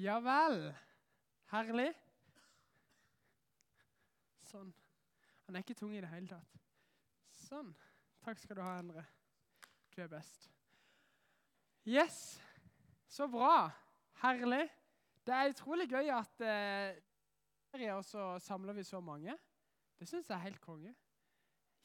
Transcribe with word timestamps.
Ja 0.00 0.14
vel. 0.24 0.62
Herlig. 1.50 1.90
Sånn. 4.48 4.70
Han 5.44 5.58
er 5.58 5.64
ikke 5.64 5.76
tung 5.76 5.92
i 5.92 6.00
det 6.00 6.08
hele 6.08 6.30
tatt. 6.30 6.54
Sånn. 7.42 7.74
Takk 8.24 8.40
skal 8.40 8.56
du 8.56 8.62
ha, 8.64 8.78
Endre. 8.80 9.04
Du 9.92 10.00
er 10.00 10.08
best. 10.08 10.48
Yes. 11.84 12.40
Så 13.12 13.28
bra. 13.28 13.68
Herlig. 14.22 14.62
Det 15.26 15.36
er 15.36 15.52
utrolig 15.52 15.90
gøy 15.90 16.08
at 16.16 16.48
eh, 16.48 16.96
samler 18.40 18.80
vi 18.80 18.88
så 18.88 19.04
mange. 19.04 19.36
Det 20.00 20.08
syns 20.08 20.32
jeg 20.32 20.38
er 20.38 20.46
helt 20.48 20.64
konge. 20.64 20.94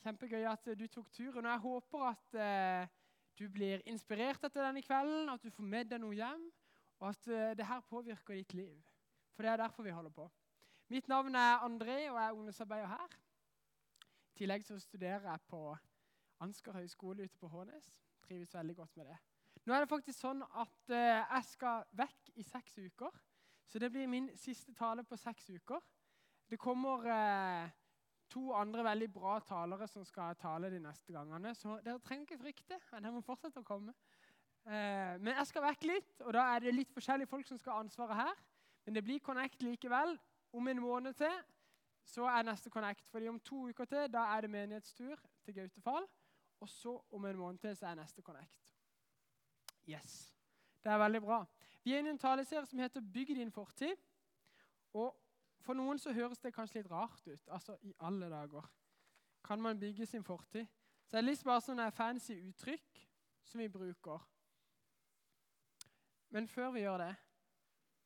Kjempegøy 0.06 0.46
at 0.54 0.72
eh, 0.72 0.80
du 0.80 0.88
tok 0.88 1.12
turen. 1.12 1.44
Og 1.44 1.52
jeg 1.52 1.66
håper 1.68 2.12
at 2.14 2.40
eh, 2.40 3.00
du 3.36 3.50
blir 3.52 3.84
inspirert 3.92 4.48
etter 4.48 4.70
denne 4.70 4.86
kvelden, 4.88 5.34
at 5.36 5.44
du 5.44 5.52
får 5.52 5.68
med 5.68 5.92
deg 5.92 6.00
noe 6.00 6.16
hjem, 6.16 6.46
og 7.00 7.10
at 7.10 7.28
uh, 7.28 7.52
det 7.58 7.68
her 7.68 7.84
påvirker 7.90 8.34
ditt 8.34 8.54
liv. 8.54 8.82
For 9.36 9.44
det 9.44 9.52
er 9.52 9.58
derfor 9.58 9.84
vi 9.84 9.94
holder 9.96 10.14
på. 10.16 10.30
Mitt 10.90 11.08
navn 11.08 11.36
er 11.36 11.64
André, 11.66 11.98
og 12.10 12.20
jeg 12.20 12.28
er 12.28 12.32
ungdomsarbeider 12.32 12.88
her. 12.88 13.20
I 14.30 14.38
tillegg 14.38 14.66
så 14.66 14.80
studerer 14.80 15.30
jeg 15.32 15.42
på 15.48 15.78
Ansgar 16.40 16.78
høgskole 16.78 17.24
ute 17.24 17.38
på 17.40 17.48
Hånes. 17.48 17.92
Trives 18.28 18.54
veldig 18.54 18.76
godt 18.76 18.98
med 18.98 19.06
det. 19.06 19.18
Nå 19.66 19.74
er 19.74 19.82
det 19.82 19.90
faktisk 19.90 20.20
sånn 20.20 20.44
at 20.44 20.92
uh, 20.92 20.98
jeg 20.98 21.44
skal 21.50 21.88
vekk 21.92 22.36
i 22.36 22.44
seks 22.44 22.78
uker. 22.78 23.22
Så 23.68 23.80
det 23.80 23.92
blir 23.92 24.08
min 24.08 24.30
siste 24.38 24.74
tale 24.78 25.04
på 25.04 25.18
seks 25.18 25.50
uker. 25.50 25.82
Det 26.50 26.60
kommer 26.62 27.08
eh, 27.10 27.70
to 28.30 28.52
andre 28.54 28.84
veldig 28.86 29.08
bra 29.14 29.40
talere 29.46 29.88
som 29.90 30.06
skal 30.06 30.38
tale 30.38 30.70
de 30.70 30.80
neste 30.80 31.14
gangene. 31.14 31.56
Så 31.58 31.80
dere 31.86 32.00
trenger 32.00 32.28
ikke 32.28 32.44
frykte. 32.44 32.80
Dere 32.92 33.14
må 33.14 33.24
fortsette 33.26 33.64
å 33.64 33.66
komme. 33.66 33.96
Eh, 34.66 35.16
men 35.22 35.36
jeg 35.36 35.48
skal 35.48 35.66
vekk 35.68 35.84
litt, 35.86 36.22
og 36.26 36.34
da 36.34 36.46
er 36.56 36.64
det 36.64 36.74
litt 36.74 36.94
forskjellige 36.94 37.30
folk 37.30 37.48
som 37.48 37.58
skal 37.62 37.76
ha 37.76 37.84
ansvaret 37.86 38.18
her. 38.18 38.40
Men 38.86 38.98
det 38.98 39.04
blir 39.06 39.22
Connect 39.22 39.62
likevel. 39.62 40.18
Om 40.56 40.68
en 40.72 40.82
måned 40.82 41.14
til 41.20 41.36
så 42.06 42.26
er 42.30 42.46
neste 42.46 42.70
Connect. 42.70 43.08
fordi 43.08 43.28
om 43.28 43.40
to 43.40 43.68
uker 43.70 43.86
til 43.86 44.12
da 44.14 44.26
er 44.36 44.42
det 44.42 44.50
menighetstur 44.50 45.20
til 45.44 45.54
Gautefall. 45.54 46.08
Og 46.60 46.70
så 46.70 47.02
om 47.12 47.26
en 47.26 47.38
måned 47.38 47.60
til 47.60 47.76
så 47.76 47.88
er 47.88 47.96
neste 47.96 48.22
Connect. 48.22 48.74
Yes. 49.90 50.34
Det 50.84 50.92
er 50.92 50.98
veldig 50.98 51.22
bra. 51.22 51.46
Vi 51.84 51.94
er 51.94 52.00
inne 52.00 52.10
i 52.10 52.12
en 52.12 52.20
taleserie 52.20 52.66
som 52.66 52.80
heter 52.80 53.02
'Bygg 53.02 53.36
din 53.36 53.52
fortid'. 53.52 54.02
Og 54.94 55.22
for 55.60 55.74
noen 55.74 56.00
så 56.00 56.14
høres 56.14 56.40
det 56.40 56.54
kanskje 56.54 56.80
litt 56.80 56.92
rart 56.92 57.28
ut. 57.28 57.48
Altså, 57.48 57.78
i 57.82 57.94
alle 58.00 58.30
dager. 58.30 58.72
Kan 59.44 59.62
man 59.62 59.80
bygge 59.80 60.06
sin 60.06 60.24
fortid? 60.24 60.66
Så 61.06 61.18
det 61.18 61.18
er 61.18 61.30
litt 61.30 61.44
bare 61.44 61.62
sånne 61.62 61.92
fancy 61.92 62.34
uttrykk 62.34 63.08
som 63.44 63.60
vi 63.60 63.68
bruker. 63.70 64.35
Men 66.36 66.48
før 66.48 66.72
vi 66.72 66.80
gjør 66.80 66.98
det, 66.98 67.16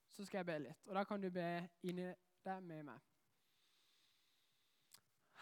så 0.08 0.26
skal 0.26 0.38
jeg 0.38 0.46
be 0.46 0.58
litt. 0.62 0.84
Og 0.86 0.94
da 0.96 1.02
kan 1.04 1.22
du 1.22 1.32
be 1.34 1.46
inni 1.90 2.12
deg 2.46 2.62
med 2.62 2.84
meg. 2.86 3.08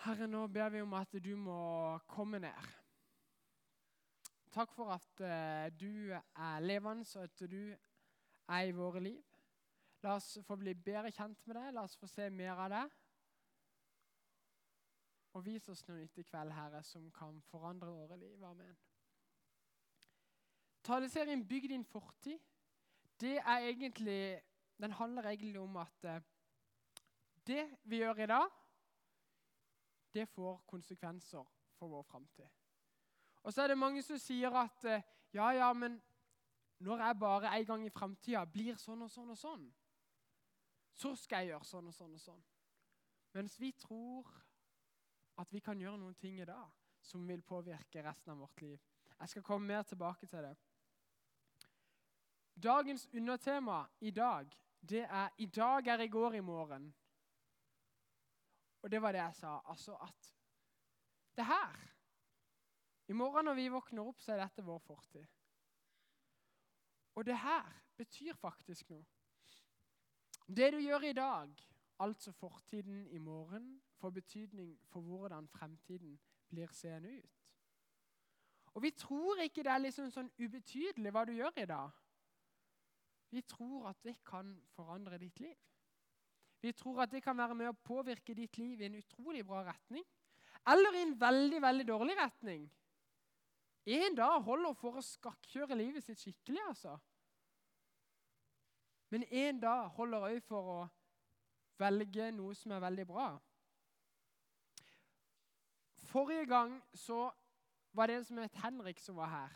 Herre, 0.06 0.30
nå 0.32 0.46
ber 0.48 0.72
vi 0.72 0.86
om 0.86 0.96
at 0.96 1.18
du 1.20 1.34
må 1.36 1.58
komme 2.08 2.40
ned. 2.40 2.70
Takk 4.56 4.72
for 4.72 4.96
at 4.96 5.20
uh, 5.20 5.68
du 5.76 6.16
er 6.16 6.64
levende, 6.64 7.04
og 7.20 7.28
at 7.28 7.44
du 7.52 7.60
er 7.76 8.64
i 8.64 8.76
våre 8.80 9.04
liv. 9.04 9.38
La 10.08 10.16
oss 10.16 10.38
få 10.48 10.56
bli 10.56 10.72
bedre 10.72 11.12
kjent 11.12 11.44
med 11.44 11.60
deg. 11.60 11.76
La 11.76 11.84
oss 11.84 12.00
få 12.00 12.08
se 12.08 12.32
mer 12.32 12.56
av 12.56 12.72
deg. 12.72 12.98
Og 15.36 15.44
vis 15.52 15.68
oss 15.76 15.84
noe 15.90 16.06
nytt 16.06 16.24
i 16.24 16.30
kveld, 16.32 16.56
Herre, 16.56 16.88
som 16.88 17.12
kan 17.12 17.44
forandre 17.52 17.92
våre 17.92 18.24
liv. 18.24 18.40
Amen. 18.48 18.78
Taleserien 20.88 21.44
'Bygg 21.44 21.70
din 21.70 21.84
fortid' 21.84 22.56
det 23.20 23.38
er 23.38 23.58
egentlig, 23.58 24.42
den 24.82 24.92
handler 24.92 25.30
egentlig 25.30 25.60
om 25.60 25.76
at 25.78 26.04
eh, 26.04 26.22
det 27.48 27.64
vi 27.84 27.98
gjør 27.98 28.24
i 28.24 28.26
dag, 28.26 28.50
det 30.14 30.28
får 30.30 30.64
konsekvenser 30.68 31.44
for 31.78 31.88
vår 31.88 32.04
framtid. 32.04 32.48
Og 33.44 33.54
så 33.54 33.62
er 33.62 33.68
det 33.68 33.78
mange 33.78 34.02
som 34.04 34.18
sier 34.20 34.54
at 34.56 34.86
eh, 34.86 35.02
ja, 35.34 35.50
ja, 35.50 35.74
men 35.74 36.02
når 36.80 37.06
jeg 37.06 37.20
bare 37.20 37.60
en 37.60 37.66
gang 37.66 37.86
i 37.86 37.94
framtida 37.94 38.46
blir 38.46 38.78
sånn 38.78 39.02
og 39.02 39.12
sånn 39.12 39.34
og 39.34 39.38
sånn, 39.38 39.68
så 40.98 41.14
skal 41.16 41.46
jeg 41.46 41.54
gjøre 41.54 41.70
sånn 41.70 41.88
og 41.88 41.94
sånn 41.94 42.14
og 42.14 42.22
sånn. 42.22 42.44
Mens 43.38 43.60
vi 43.60 43.72
tror 43.78 44.30
at 45.38 45.54
vi 45.54 45.62
kan 45.62 45.80
gjøre 45.80 46.00
noen 46.02 46.16
ting 46.18 46.40
i 46.42 46.46
dag 46.46 46.74
som 47.02 47.28
vil 47.28 47.42
påvirke 47.46 48.04
resten 48.04 48.34
av 48.34 48.42
vårt 48.42 48.62
liv. 48.62 48.80
Jeg 49.20 49.30
skal 49.30 49.46
komme 49.46 49.68
mer 49.68 49.84
tilbake 49.84 50.28
til 50.28 50.44
det. 50.44 50.56
Dagens 52.64 53.10
undertema 53.14 53.86
i 54.00 54.12
dag, 54.12 54.48
det 54.90 55.04
er 55.04 55.30
'I 55.38 55.46
dag 55.46 55.88
er 55.88 56.00
i 56.00 56.08
går 56.08 56.34
i 56.34 56.40
morgen'. 56.40 56.94
Og 58.82 58.92
det 58.92 59.02
var 59.02 59.12
det 59.12 59.20
jeg 59.20 59.36
sa. 59.36 59.60
Altså 59.66 59.96
at 59.96 60.34
det 61.38 61.46
her 61.46 61.94
I 63.08 63.14
morgen 63.14 63.46
når 63.46 63.54
vi 63.54 63.68
våkner 63.68 64.04
opp, 64.04 64.20
så 64.20 64.34
er 64.34 64.38
dette 64.38 64.64
vår 64.64 64.80
fortid. 64.80 65.26
Og 67.16 67.26
det 67.26 67.38
her 67.38 67.82
betyr 67.98 68.34
faktisk 68.34 68.90
noe. 68.90 69.06
Det 70.48 70.74
du 70.74 70.78
gjør 70.78 71.00
i 71.00 71.14
dag, 71.14 71.56
altså 72.00 72.32
fortiden 72.32 73.08
i 73.08 73.18
morgen, 73.18 73.82
får 73.96 74.10
betydning 74.10 74.80
for 74.86 75.02
hvordan 75.02 75.48
fremtiden 75.48 76.20
blir 76.50 76.68
seende 76.72 77.18
ut. 77.18 77.44
Og 78.74 78.82
vi 78.82 78.92
tror 78.92 79.40
ikke 79.42 79.64
det 79.64 79.72
er 79.72 79.78
liksom 79.78 80.12
sånn 80.12 80.30
ubetydelig 80.40 81.12
hva 81.12 81.26
du 81.26 81.32
gjør 81.32 81.58
i 81.58 81.66
dag. 81.66 82.07
Vi 83.30 83.42
tror 83.42 83.90
at 83.90 84.00
det 84.04 84.16
kan 84.26 84.54
forandre 84.76 85.20
ditt 85.22 85.40
liv. 85.40 85.56
Vi 86.62 86.72
tror 86.74 87.02
at 87.04 87.12
det 87.12 87.22
kan 87.24 87.38
være 87.38 87.56
med 87.56 87.70
å 87.70 87.80
påvirke 87.86 88.34
ditt 88.36 88.58
liv 88.58 88.82
i 88.82 88.88
en 88.88 88.98
utrolig 88.98 89.44
bra 89.46 89.62
retning. 89.68 90.06
Eller 90.68 90.96
i 90.96 91.04
en 91.06 91.14
veldig, 91.20 91.62
veldig 91.62 91.88
dårlig 91.88 92.18
retning. 92.18 92.66
En 93.88 94.16
dag 94.16 94.42
holder 94.44 94.74
for 94.76 95.00
å 95.00 95.06
skakkjøre 95.06 95.78
livet 95.80 96.04
sitt 96.04 96.20
skikkelig, 96.20 96.64
altså. 96.68 96.98
Men 99.10 99.24
en 99.24 99.62
dag 99.64 99.94
holder 99.96 100.26
òg 100.28 100.42
for 100.44 100.72
å 100.74 100.80
velge 101.80 102.32
noe 102.36 102.56
som 102.58 102.74
er 102.76 102.84
veldig 102.84 103.06
bra. 103.08 103.30
Forrige 106.08 106.48
gang 106.50 106.76
så 106.96 107.30
var 107.96 108.08
det 108.08 108.18
en 108.18 108.28
som 108.28 108.42
het 108.42 108.60
Henrik, 108.64 109.00
som 109.00 109.16
var 109.16 109.32
her. 109.32 109.56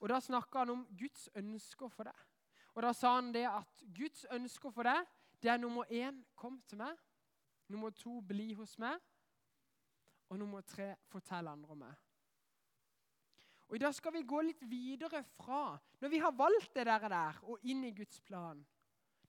Og 0.00 0.08
Da 0.08 0.20
snakka 0.20 0.58
han 0.58 0.70
om 0.70 0.86
Guds 0.98 1.28
ønsker 1.34 1.88
for 1.88 2.04
deg. 2.04 2.35
Og 2.76 2.82
Da 2.84 2.92
sa 2.92 3.14
han 3.16 3.32
det 3.32 3.46
at 3.48 3.84
Guds 3.96 4.26
ønsker 4.36 4.70
for 4.70 4.84
deg 4.84 5.06
det 5.42 5.50
er 5.52 5.60
nummer 5.60 5.84
én 5.92 6.22
kom 6.34 6.60
til 6.68 6.78
meg. 6.80 6.96
Nummer 7.68 7.90
to 7.90 8.20
bli 8.20 8.52
hos 8.56 8.78
meg. 8.78 9.00
Og 10.28 10.38
nummer 10.38 10.60
tre 10.60 10.94
fortell 11.08 11.48
andre 11.48 11.70
om 11.72 11.78
meg. 11.78 11.94
Og 13.68 13.76
I 13.76 13.82
dag 13.82 13.94
skal 13.94 14.12
vi 14.14 14.22
gå 14.22 14.40
litt 14.46 14.62
videre 14.70 15.24
fra 15.36 15.78
Når 16.00 16.08
vi 16.08 16.18
har 16.22 16.32
valgt 16.32 16.74
det 16.74 16.86
der, 16.86 17.08
der 17.08 17.38
og 17.42 17.58
inn 17.62 17.84
i 17.84 17.94
Guds 17.94 18.20
plan 18.20 18.64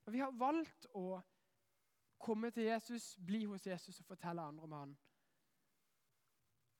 Når 0.06 0.14
vi 0.14 0.20
har 0.22 0.32
valgt 0.32 0.86
å 0.94 1.22
komme 2.18 2.52
til 2.52 2.64
Jesus, 2.64 3.16
bli 3.26 3.44
hos 3.46 3.66
Jesus 3.68 4.00
og 4.00 4.06
fortelle 4.06 4.42
andre 4.42 4.64
om 4.64 4.72
han, 4.74 4.94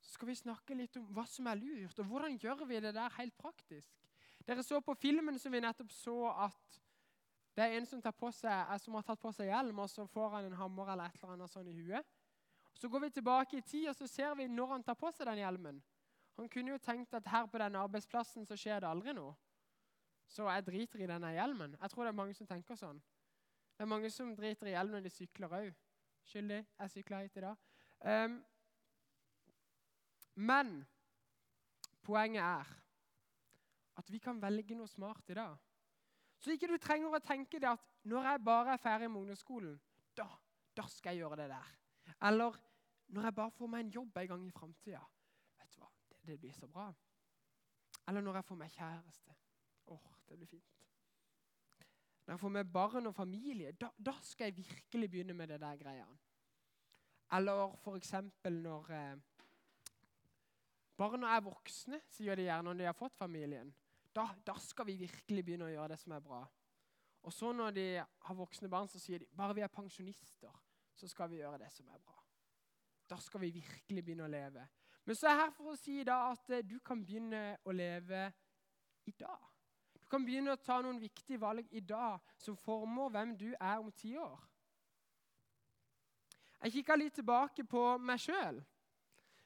så 0.02 0.16
skal 0.16 0.32
vi 0.32 0.36
snakke 0.40 0.78
litt 0.78 0.98
om 0.98 1.06
hva 1.14 1.28
som 1.30 1.46
er 1.52 1.60
lurt, 1.60 2.00
og 2.00 2.10
hvordan 2.10 2.40
gjør 2.42 2.64
vi 2.66 2.80
det 2.82 2.94
der 2.96 3.14
helt 3.20 3.36
praktisk. 3.38 4.07
Dere 4.48 4.64
så 4.64 4.80
på 4.82 4.96
filmen 4.96 5.40
som 5.40 5.52
vi 5.52 5.60
nettopp 5.60 5.92
så, 5.92 6.16
at 6.48 6.78
det 7.58 7.66
er 7.66 7.74
en 7.76 7.88
som, 7.90 8.00
seg, 8.02 8.78
som 8.80 8.96
har 8.96 9.04
tatt 9.04 9.20
på 9.20 9.32
seg 9.34 9.50
hjelm, 9.50 9.80
og 9.84 9.90
så 9.90 10.06
får 10.08 10.38
han 10.38 10.48
en 10.48 10.56
hammer 10.60 10.94
eller 10.94 11.10
et 11.10 11.20
eller 11.20 11.34
annet 11.34 11.52
sånn 11.52 11.68
i 11.68 11.76
huet. 11.76 12.06
Så 12.78 12.90
går 12.90 13.08
vi 13.08 13.10
tilbake 13.18 13.58
i 13.58 13.66
tid, 13.66 13.90
og 13.90 13.98
så 13.98 14.08
ser 14.08 14.36
vi 14.38 14.46
når 14.48 14.76
han 14.76 14.86
tar 14.86 14.96
på 14.96 15.10
seg 15.12 15.28
den 15.28 15.42
hjelmen. 15.42 15.82
Han 16.38 16.50
kunne 16.54 16.76
jo 16.76 16.78
tenkt 16.78 17.16
at 17.18 17.28
her 17.28 17.50
på 17.50 17.58
denne 17.58 17.82
arbeidsplassen 17.82 18.46
så 18.46 18.56
skjer 18.56 18.84
det 18.84 18.90
aldri 18.92 19.16
noe. 19.18 19.34
Så 20.30 20.46
jeg 20.52 20.66
driter 20.68 21.02
i 21.02 21.10
denne 21.10 21.32
hjelmen. 21.34 21.74
Jeg 21.82 21.90
tror 21.90 22.06
det 22.06 22.14
er 22.14 22.20
mange 22.20 22.38
som 22.38 22.48
tenker 22.48 22.78
sånn. 22.78 23.00
Det 23.74 23.86
er 23.86 23.90
mange 23.90 24.12
som 24.14 24.36
driter 24.38 24.70
i 24.70 24.76
hjelmen 24.76 25.00
når 25.00 25.08
de 25.08 25.14
sykler 25.16 25.58
òg. 25.58 25.72
Skyldig, 26.28 26.62
jeg 26.78 26.94
sykla 26.94 27.24
hit 27.24 27.40
i 27.40 27.46
dag. 27.48 27.68
Um, 28.06 28.38
men 30.36 30.76
poenget 32.06 32.44
er 32.44 32.76
at 33.98 34.12
vi 34.14 34.22
kan 34.22 34.42
velge 34.42 34.78
noe 34.78 34.88
smart 34.88 35.30
i 35.34 35.38
dag. 35.38 35.58
Så 36.38 36.54
ikke 36.54 36.70
du 36.70 36.78
trenger 36.78 37.18
å 37.18 37.24
tenke 37.24 37.60
det 37.60 37.70
at 37.72 37.86
når 38.08 38.32
jeg 38.32 38.46
bare 38.46 38.76
er 38.76 38.82
ferdig 38.82 39.10
med 39.10 39.24
ungdomsskolen, 39.24 39.76
da, 40.18 40.28
da 40.78 40.86
skal 40.92 41.16
jeg 41.16 41.26
gjøre 41.26 41.42
det 41.42 41.52
der. 41.52 41.76
Eller 42.30 42.58
når 43.14 43.30
jeg 43.30 43.38
bare 43.40 43.56
får 43.58 43.72
meg 43.74 43.86
en 43.86 43.96
jobb 43.98 44.20
en 44.22 44.34
gang 44.34 44.48
i 44.48 44.54
framtida 44.54 45.02
det 46.28 46.40
blir 46.40 46.54
så 46.54 46.68
bra. 46.68 46.94
Eller 48.08 48.22
når 48.22 48.40
jeg 48.40 48.46
får 48.46 48.60
meg 48.60 48.72
kjæreste. 48.72 49.36
Åh, 49.88 49.96
oh, 49.96 50.18
det 50.28 50.38
blir 50.38 50.48
fint. 50.48 50.74
Når 52.26 52.34
jeg 52.34 52.40
får 52.40 52.52
meg 52.52 52.72
barn 52.72 53.08
og 53.08 53.16
familie, 53.16 53.72
da, 53.72 53.90
da, 53.98 54.14
skal 54.22 54.50
jeg 54.50 54.58
virkelig 54.58 55.10
begynne 55.12 55.34
med 55.34 55.48
det 55.48 55.62
der 55.62 55.80
greia. 55.80 56.08
Eller 57.38 57.76
f.eks. 57.76 58.14
når 58.44 58.92
eh, 58.92 59.18
barna 60.98 61.36
er 61.36 61.46
voksne, 61.46 62.02
sier 62.12 62.36
de 62.36 62.48
gjerne 62.48 62.68
når 62.68 62.82
de 62.82 62.90
har 62.90 62.98
fått 63.00 63.16
familien. 63.16 63.72
Da, 64.18 64.26
da, 64.46 64.56
skal 64.58 64.88
vi 64.90 64.96
virkelig 64.98 65.44
begynne 65.46 65.68
å 65.68 65.74
gjøre 65.74 65.94
det 65.94 66.00
som 66.02 66.16
er 66.16 66.24
bra. 66.26 66.40
Og 67.28 67.34
så 67.34 67.52
når 67.54 67.76
de 67.76 67.86
har 68.02 68.38
voksne 68.38 68.70
barn, 68.72 68.90
så 68.90 68.98
sier 69.02 69.22
de 69.22 69.28
bare 69.38 69.54
vi 69.54 69.62
er 69.62 69.70
pensjonister, 69.70 70.54
så 70.98 71.10
skal 71.12 71.30
vi 71.30 71.44
gjøre 71.44 71.60
det 71.62 71.70
som 71.74 71.86
er 71.94 72.02
bra. 72.02 72.18
Da 73.08 73.20
skal 73.22 73.44
vi 73.44 73.52
virkelig 73.60 74.04
begynne 74.04 74.26
å 74.26 74.32
leve. 74.32 74.64
Men 75.06 75.16
så 75.16 75.28
er 75.28 75.36
jeg 75.36 75.42
her 75.44 75.54
for 75.56 75.72
å 75.72 75.78
si 75.80 76.02
da 76.08 76.18
at 76.32 76.50
eh, 76.50 76.66
du 76.66 76.80
kan 76.84 77.04
begynne 77.06 77.44
å 77.64 77.76
leve 77.76 78.26
i 79.08 79.14
dag. 79.20 79.46
Du 80.02 80.10
kan 80.10 80.26
begynne 80.26 80.56
å 80.56 80.60
ta 80.60 80.80
noen 80.82 81.00
viktige 81.00 81.40
valg 81.40 81.70
i 81.72 81.84
dag 81.86 82.18
som 82.42 82.58
former 82.58 83.14
hvem 83.14 83.38
du 83.38 83.52
er 83.54 83.78
om 83.78 83.92
ti 83.96 84.16
år. 84.18 84.42
Jeg 86.66 86.80
kikka 86.80 86.98
litt 86.98 87.16
tilbake 87.20 87.64
på 87.70 87.84
meg 88.02 88.20
sjøl. 88.24 88.64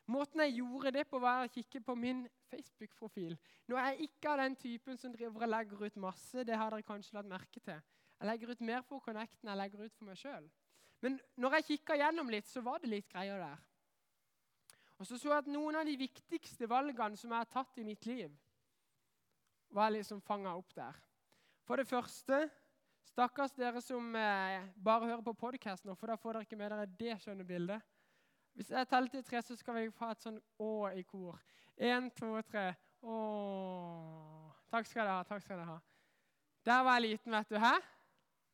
Måten 0.09 0.41
jeg 0.45 0.61
gjorde 0.61 0.93
det 0.95 1.05
på, 1.09 1.19
var 1.19 1.43
å 1.43 1.51
kikke 1.51 1.83
på 1.83 1.95
min 1.99 2.23
Facebook-profil. 2.51 3.37
Nå 3.71 3.79
er 3.79 3.93
jeg 3.93 4.09
ikke 4.09 4.33
av 4.33 4.43
den 4.43 4.55
typen 4.59 4.99
som 4.99 5.13
driver 5.15 5.47
og 5.47 5.51
legger 5.53 5.85
ut 5.87 5.99
masse. 6.03 6.43
det 6.43 6.57
har 6.57 6.71
dere 6.71 6.85
kanskje 6.85 7.17
lagt 7.17 7.31
merke 7.31 7.59
til. 7.59 7.81
Jeg 8.19 8.29
legger 8.29 8.51
ut 8.51 8.61
mer 8.61 8.83
for 8.85 9.01
Connect 9.01 9.39
enn 9.41 9.49
jeg 9.49 9.61
legger 9.63 9.85
ut 9.85 9.95
for 9.97 10.05
meg 10.05 10.19
sjøl. 10.19 10.47
Men 11.01 11.17
når 11.41 11.57
jeg 11.57 11.67
kikka 11.71 11.97
gjennom 11.97 12.29
litt, 12.29 12.47
så 12.47 12.61
var 12.61 12.79
det 12.81 12.91
litt 12.91 13.09
greier 13.09 13.39
der. 13.41 13.61
Og 15.01 15.07
så 15.09 15.17
så 15.17 15.31
jeg 15.31 15.41
at 15.41 15.49
noen 15.49 15.79
av 15.79 15.87
de 15.87 15.95
viktigste 15.97 16.67
valgene 16.69 17.17
som 17.17 17.31
jeg 17.31 17.41
har 17.41 17.49
tatt 17.49 17.79
i 17.81 17.85
mitt 17.87 18.05
liv, 18.05 18.35
var 19.73 19.89
liksom 19.89 20.21
fanga 20.21 20.53
opp 20.53 20.75
der. 20.75 20.99
For 21.65 21.79
det 21.79 21.87
første 21.89 22.43
Stakkars 23.11 23.51
dere 23.57 23.81
som 23.83 24.13
eh, 24.15 24.67
bare 24.79 25.09
hører 25.09 25.23
på 25.25 25.33
podkasten, 25.35 25.91
for 25.99 26.11
da 26.11 26.15
får 26.19 26.37
dere 26.37 26.45
ikke 26.45 26.59
med 26.59 26.71
dere 26.71 26.85
det 26.99 27.17
skjønne 27.19 27.43
bildet. 27.47 27.81
Hvis 28.53 28.71
jeg 28.71 28.87
teller 28.87 29.09
til 29.09 29.23
tre, 29.23 29.41
så 29.41 29.55
skal 29.55 29.77
vi 29.77 29.91
få 29.95 30.11
et 30.11 30.23
sånn 30.23 30.39
å 30.59 30.71
i 30.95 31.03
kor. 31.07 31.39
Én, 31.77 32.09
to, 32.15 32.33
tre. 32.47 32.71
Å. 33.01 33.15
Takk 34.71 34.87
skal 34.87 35.07
dere 35.07 35.19
ha. 35.19 35.27
takk 35.27 35.43
skal 35.43 35.57
dere 35.61 35.69
ha. 35.73 35.79
Der 36.65 36.83
var 36.85 36.99
jeg 36.99 37.09
liten, 37.09 37.33
vet 37.33 37.49
du. 37.49 37.57
Hæ? 37.59 37.73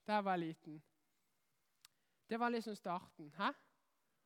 Der 0.07 0.21
var 0.23 0.37
jeg 0.37 0.47
liten. 0.47 0.77
Det 2.29 2.39
var 2.39 2.53
liksom 2.53 2.75
starten. 2.75 3.31
Hæ? 3.37 3.51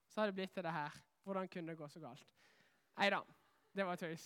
Så 0.08 0.22
har 0.22 0.28
det 0.30 0.36
blitt 0.36 0.54
til 0.54 0.64
det 0.64 0.74
her. 0.76 1.02
Hvordan 1.24 1.48
kunne 1.48 1.72
det 1.72 1.78
gå 1.78 1.88
så 1.88 2.00
galt? 2.00 2.28
Nei 2.98 3.10
da, 3.14 3.22
det 3.74 3.86
var 3.88 3.96
tøys. 3.96 4.26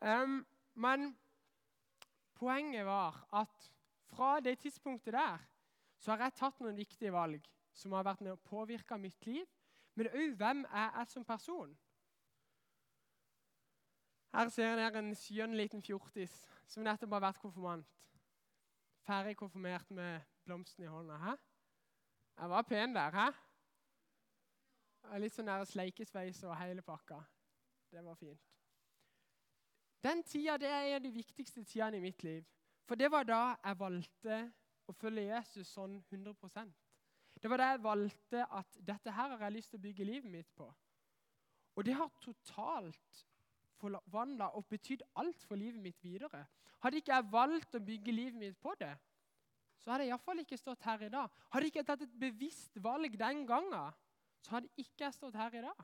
Um, 0.00 0.40
men 0.74 1.10
poenget 2.34 2.86
var 2.86 3.18
at 3.32 3.72
fra 4.12 4.40
det 4.40 4.58
tidspunktet 4.58 5.12
der 5.12 5.42
så 5.98 6.14
har 6.14 6.24
jeg 6.26 6.38
tatt 6.38 6.60
noen 6.60 6.78
viktige 6.78 7.12
valg 7.14 7.44
som 7.76 7.92
har 7.96 8.06
vært 8.06 8.22
med 8.24 8.34
å 8.34 8.40
påvirke 8.48 8.98
mitt 8.98 9.26
liv, 9.26 9.46
men 9.94 10.08
òg 10.08 10.36
hvem 10.40 10.66
jeg 10.72 11.06
som 11.08 11.24
person. 11.24 11.72
Her 14.32 14.48
ser 14.48 14.76
dere 14.80 14.98
en 14.98 15.14
skjønn 15.16 15.56
liten 15.56 15.82
fjortis 15.84 16.32
som 16.66 16.84
nettopp 16.86 17.18
har 17.18 17.26
vært 17.26 17.40
konfirmant. 17.42 17.88
Ferdig 19.04 19.36
konfirmert 19.36 19.90
med 19.90 20.22
blomsten 20.46 20.86
i 20.86 20.88
hånda. 20.88 21.18
Hæ? 21.20 21.34
Jeg 22.38 22.50
var 22.50 22.62
pen 22.62 22.94
der, 22.94 23.18
hæ? 23.18 23.26
Litt 25.20 25.34
sånn 25.36 25.50
sleikesveis 25.68 26.40
og 26.46 26.56
hele 26.56 26.82
pakka. 26.86 27.18
Det 27.92 28.00
var 28.04 28.16
fint. 28.16 28.40
Den 30.02 30.22
tida 30.26 30.56
det 30.58 30.70
er 30.70 30.86
en 30.86 30.96
av 30.96 31.04
de 31.04 31.12
viktigste 31.14 31.64
tidene 31.64 32.00
i 32.00 32.06
mitt 32.06 32.22
liv. 32.24 32.46
For 32.88 32.98
det 32.98 33.10
var 33.12 33.28
da 33.28 33.42
jeg 33.52 33.78
valgte 33.78 34.38
å 34.88 34.94
følge 34.96 35.28
Jesus 35.28 35.74
sånn 35.76 36.00
100 36.08 36.34
Det 37.42 37.50
var 37.50 37.58
det 37.58 37.68
jeg 37.72 37.82
valgte 37.82 38.46
at 38.54 38.80
dette 38.86 39.12
her 39.12 39.34
har 39.34 39.44
jeg 39.44 39.56
lyst 39.56 39.72
til 39.72 39.80
å 39.80 39.82
bygge 39.82 40.06
livet 40.06 40.30
mitt 40.30 40.50
på. 40.54 40.68
Og 41.74 41.86
det 41.86 41.96
har 41.98 42.10
totalt 42.22 43.22
forvandla 43.80 44.52
og 44.54 44.68
betydd 44.70 45.02
alt 45.18 45.42
for 45.48 45.58
livet 45.58 45.82
mitt 45.82 46.04
videre. 46.04 46.44
Hadde 46.82 47.00
ikke 47.02 47.14
jeg 47.14 47.32
valgt 47.32 47.74
å 47.74 47.82
bygge 47.82 48.14
livet 48.14 48.38
mitt 48.38 48.60
på 48.62 48.74
det, 48.78 48.92
så 49.82 49.90
hadde 49.90 50.06
jeg 50.06 50.12
iallfall 50.12 50.42
ikke 50.44 50.60
stått 50.60 50.84
her 50.86 51.02
i 51.02 51.10
dag. 51.10 51.30
Hadde 51.50 51.66
ikke 51.66 51.80
jeg 51.80 51.88
tatt 51.88 52.04
et 52.06 52.18
bevisst 52.20 52.78
valg 52.82 53.18
den 53.18 53.42
gangen, 53.46 53.96
så 54.42 54.56
hadde 54.56 54.70
ikke 54.78 55.08
jeg 55.08 55.16
stått 55.16 55.38
her 55.38 55.58
i 55.58 55.64
dag. 55.64 55.82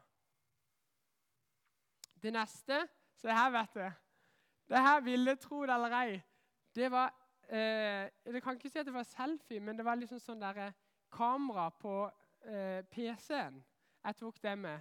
Det 2.22 2.34
neste 2.34 2.84
Se 3.18 3.34
her, 3.34 3.50
vet 3.50 3.72
du. 3.74 3.86
Det 4.70 4.78
her 4.78 5.00
ville, 5.02 5.32
tro 5.42 5.64
det 5.66 5.74
eller 5.74 5.94
ei, 5.98 6.18
det 6.76 6.90
var 6.92 7.08
eh, 7.48 8.06
Jeg 8.24 8.42
kan 8.44 8.54
ikke 8.54 8.70
si 8.70 8.78
at 8.78 8.86
det 8.86 8.94
var 8.94 9.06
selfie, 9.08 9.60
men 9.60 9.78
det 9.78 9.86
var 9.86 9.98
liksom 9.98 10.20
sånn 10.22 10.42
der, 10.42 10.60
eh, 10.68 10.76
kamera 11.10 11.68
på 11.70 12.10
eh, 12.44 12.84
PC-en. 12.90 13.64
Jeg 14.04 14.16
tok 14.16 14.42
det 14.42 14.58
med 14.58 14.80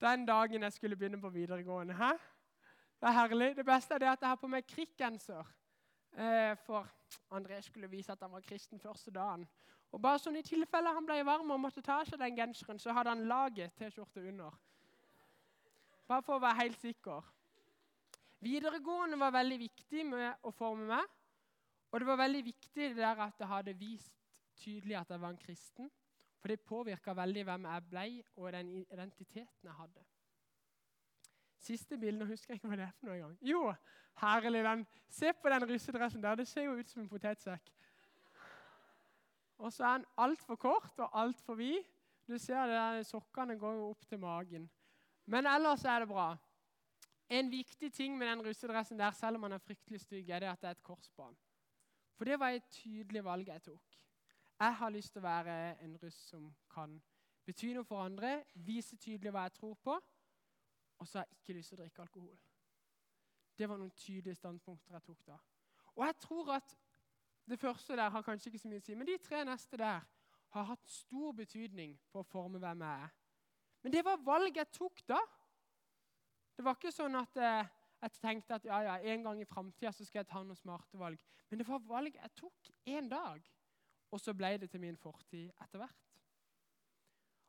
den 0.00 0.26
dagen 0.26 0.62
jeg 0.62 0.72
skulle 0.72 0.96
begynne 0.96 1.20
på 1.20 1.28
videregående. 1.28 1.94
Hæ? 1.94 2.12
Det 3.00 3.08
er 3.08 3.12
herlig. 3.12 3.56
Det 3.56 3.66
beste 3.66 3.94
er 3.94 3.98
det 3.98 4.08
at 4.08 4.20
jeg 4.20 4.28
har 4.28 4.40
på 4.40 4.48
meg 4.48 4.66
krikkgenser. 4.66 5.44
Eh, 6.16 6.56
for 6.66 6.88
André 7.30 7.60
skulle 7.60 7.90
vise 7.90 8.12
at 8.12 8.22
han 8.22 8.32
var 8.32 8.40
kristen 8.40 8.80
første 8.80 9.10
dagen. 9.10 9.46
Og 9.92 10.02
bare 10.02 10.18
sånn 10.18 10.36
I 10.36 10.44
tilfelle 10.44 10.92
han 10.92 11.06
ble 11.06 11.22
varm 11.24 11.50
og 11.50 11.60
måtte 11.60 11.82
ta 11.84 12.00
av 12.00 12.08
seg 12.08 12.20
den 12.20 12.36
genseren, 12.36 12.78
så 12.78 12.92
hadde 12.92 13.12
han 13.12 13.26
laget 13.28 13.76
T-skjorte 13.78 14.24
under. 14.28 14.56
Bare 16.06 16.22
for 16.22 16.36
å 16.36 16.42
være 16.42 16.60
helt 16.62 16.80
sikker. 16.80 17.22
Videregående 18.44 19.18
var 19.18 19.32
veldig 19.34 19.58
viktig 19.58 20.04
med 20.06 20.44
å 20.44 20.52
forme 20.54 20.88
meg. 20.90 21.14
Og 21.90 22.00
det 22.00 22.08
var 22.08 22.20
veldig 22.20 22.42
viktig 22.44 22.90
det 22.90 22.98
der 22.98 23.22
at 23.24 23.40
jeg 23.40 23.48
hadde 23.48 23.76
vist 23.78 24.25
tydelig 24.56 24.96
at 24.98 25.10
jeg 25.10 25.20
var 25.20 25.34
en 25.34 25.40
kristen. 25.40 25.90
For 26.40 26.52
det 26.52 26.60
påvirka 26.60 27.14
veldig 27.16 27.44
hvem 27.44 27.64
jeg 27.66 27.84
ble, 27.90 28.06
og 28.36 28.52
den 28.52 28.72
identiteten 28.84 29.68
jeg 29.68 29.72
hadde. 29.72 30.04
Siste 31.58 31.98
bilde, 31.98 32.20
nå 32.20 32.28
husker 32.28 32.54
jeg 32.54 32.60
ikke 32.60 32.70
hva 32.70 32.78
det 32.78 32.86
er 32.86 32.94
for 32.94 33.08
noe 33.08 33.16
engang. 33.16 33.38
Jo, 33.42 33.62
herlig. 34.20 34.62
Den. 34.64 34.86
Se 35.10 35.32
på 35.32 35.50
den 35.50 35.66
russedressen 35.70 36.22
der. 36.22 36.38
Det 36.38 36.46
ser 36.48 36.68
jo 36.68 36.76
ut 36.78 36.90
som 36.90 37.02
en 37.02 37.08
potetsekk. 37.10 37.72
Og 39.58 39.72
så 39.72 39.84
er 39.88 39.98
den 39.98 40.06
altfor 40.22 40.60
kort 40.60 41.00
og 41.00 41.20
altfor 41.20 41.58
vid. 41.58 41.82
Du 42.28 42.38
ser 42.38 42.66
det 42.66 42.76
der, 42.76 43.02
Sokkene 43.02 43.58
går 43.58 43.74
jo 43.78 43.90
opp 43.90 44.06
til 44.06 44.18
magen. 44.18 44.70
Men 45.26 45.46
ellers 45.46 45.84
er 45.84 46.04
det 46.04 46.08
bra. 46.08 46.36
En 47.28 47.50
viktig 47.50 47.92
ting 47.92 48.18
med 48.18 48.28
den 48.28 48.46
russedressen 48.46 48.98
der, 48.98 49.10
selv 49.10 49.36
om 49.36 49.42
den 49.42 49.52
er 49.52 49.58
fryktelig 49.58 50.00
stygg, 50.00 50.30
er 50.30 50.38
det 50.38 50.48
at 50.48 50.60
det 50.62 50.68
er 50.68 50.78
et 50.78 50.82
korsbånd. 50.82 51.36
For 52.14 52.24
det 52.24 52.38
var 52.40 52.54
et 52.54 52.68
tydelig 52.70 53.24
valg 53.24 53.48
jeg 53.48 53.62
tok. 53.62 53.96
Jeg 54.58 54.74
har 54.74 54.90
lyst 54.90 55.12
til 55.12 55.20
å 55.20 55.26
være 55.26 55.54
en 55.84 55.96
russ 56.00 56.16
som 56.30 56.46
kan 56.72 56.96
bety 57.44 57.74
noe 57.76 57.84
for 57.84 58.00
andre, 58.04 58.38
vise 58.54 58.96
tydelig 58.96 59.32
hva 59.34 59.44
jeg 59.46 59.56
tror 59.58 59.74
på, 59.84 59.96
og 60.96 61.08
så 61.08 61.18
har 61.18 61.26
jeg 61.26 61.36
ikke 61.36 61.56
lyst 61.58 61.72
til 61.72 61.76
å 61.76 61.82
drikke 61.82 62.02
alkohol. 62.06 62.38
Det 63.56 63.68
var 63.68 63.80
noen 63.80 63.92
tydelige 63.96 64.38
standpunkter 64.40 64.96
jeg 64.96 65.04
tok 65.04 65.26
da. 65.28 65.36
Og 65.94 66.04
jeg 66.06 66.16
tror 66.24 66.52
at 66.56 66.76
det 67.46 67.58
første 67.60 67.96
der 67.96 68.10
har 68.10 68.24
kanskje 68.24 68.50
ikke 68.50 68.60
så 68.62 68.70
mye 68.72 68.80
å 68.80 68.86
si, 68.86 68.96
men 68.96 69.08
de 69.08 69.18
tre 69.22 69.42
neste 69.44 69.78
der 69.80 70.06
har 70.56 70.68
hatt 70.70 70.88
stor 70.90 71.34
betydning 71.36 71.94
på 72.12 72.22
å 72.22 72.26
forme 72.26 72.60
hvem 72.62 72.84
jeg 72.84 73.06
er. 73.06 73.14
Men 73.84 73.92
det 73.92 74.04
var 74.04 74.24
valg 74.24 74.56
jeg 74.56 74.72
tok 74.72 75.02
da. 75.08 75.20
Det 76.56 76.64
var 76.64 76.78
ikke 76.78 76.94
sånn 76.94 77.14
at 77.20 77.36
eh, 77.36 77.68
jeg 78.02 78.16
tenkte 78.22 78.56
at 78.56 78.64
ja, 78.64 78.80
ja, 78.88 78.96
en 79.12 79.28
gang 79.28 79.40
i 79.40 79.48
framtida 79.48 79.92
skal 79.92 80.22
jeg 80.22 80.30
ta 80.30 80.40
noen 80.42 80.58
smarte 80.58 80.98
valg. 80.98 81.20
Men 81.50 81.60
det 81.60 81.68
var 81.68 81.84
valg 81.84 82.16
jeg 82.16 82.32
tok 82.40 82.72
én 82.88 83.12
dag, 83.12 83.44
og 84.10 84.20
så 84.22 84.34
ble 84.36 84.54
det 84.62 84.70
til 84.70 84.82
min 84.82 84.96
fortid 84.96 85.50
etter 85.62 85.82
hvert. 85.82 86.12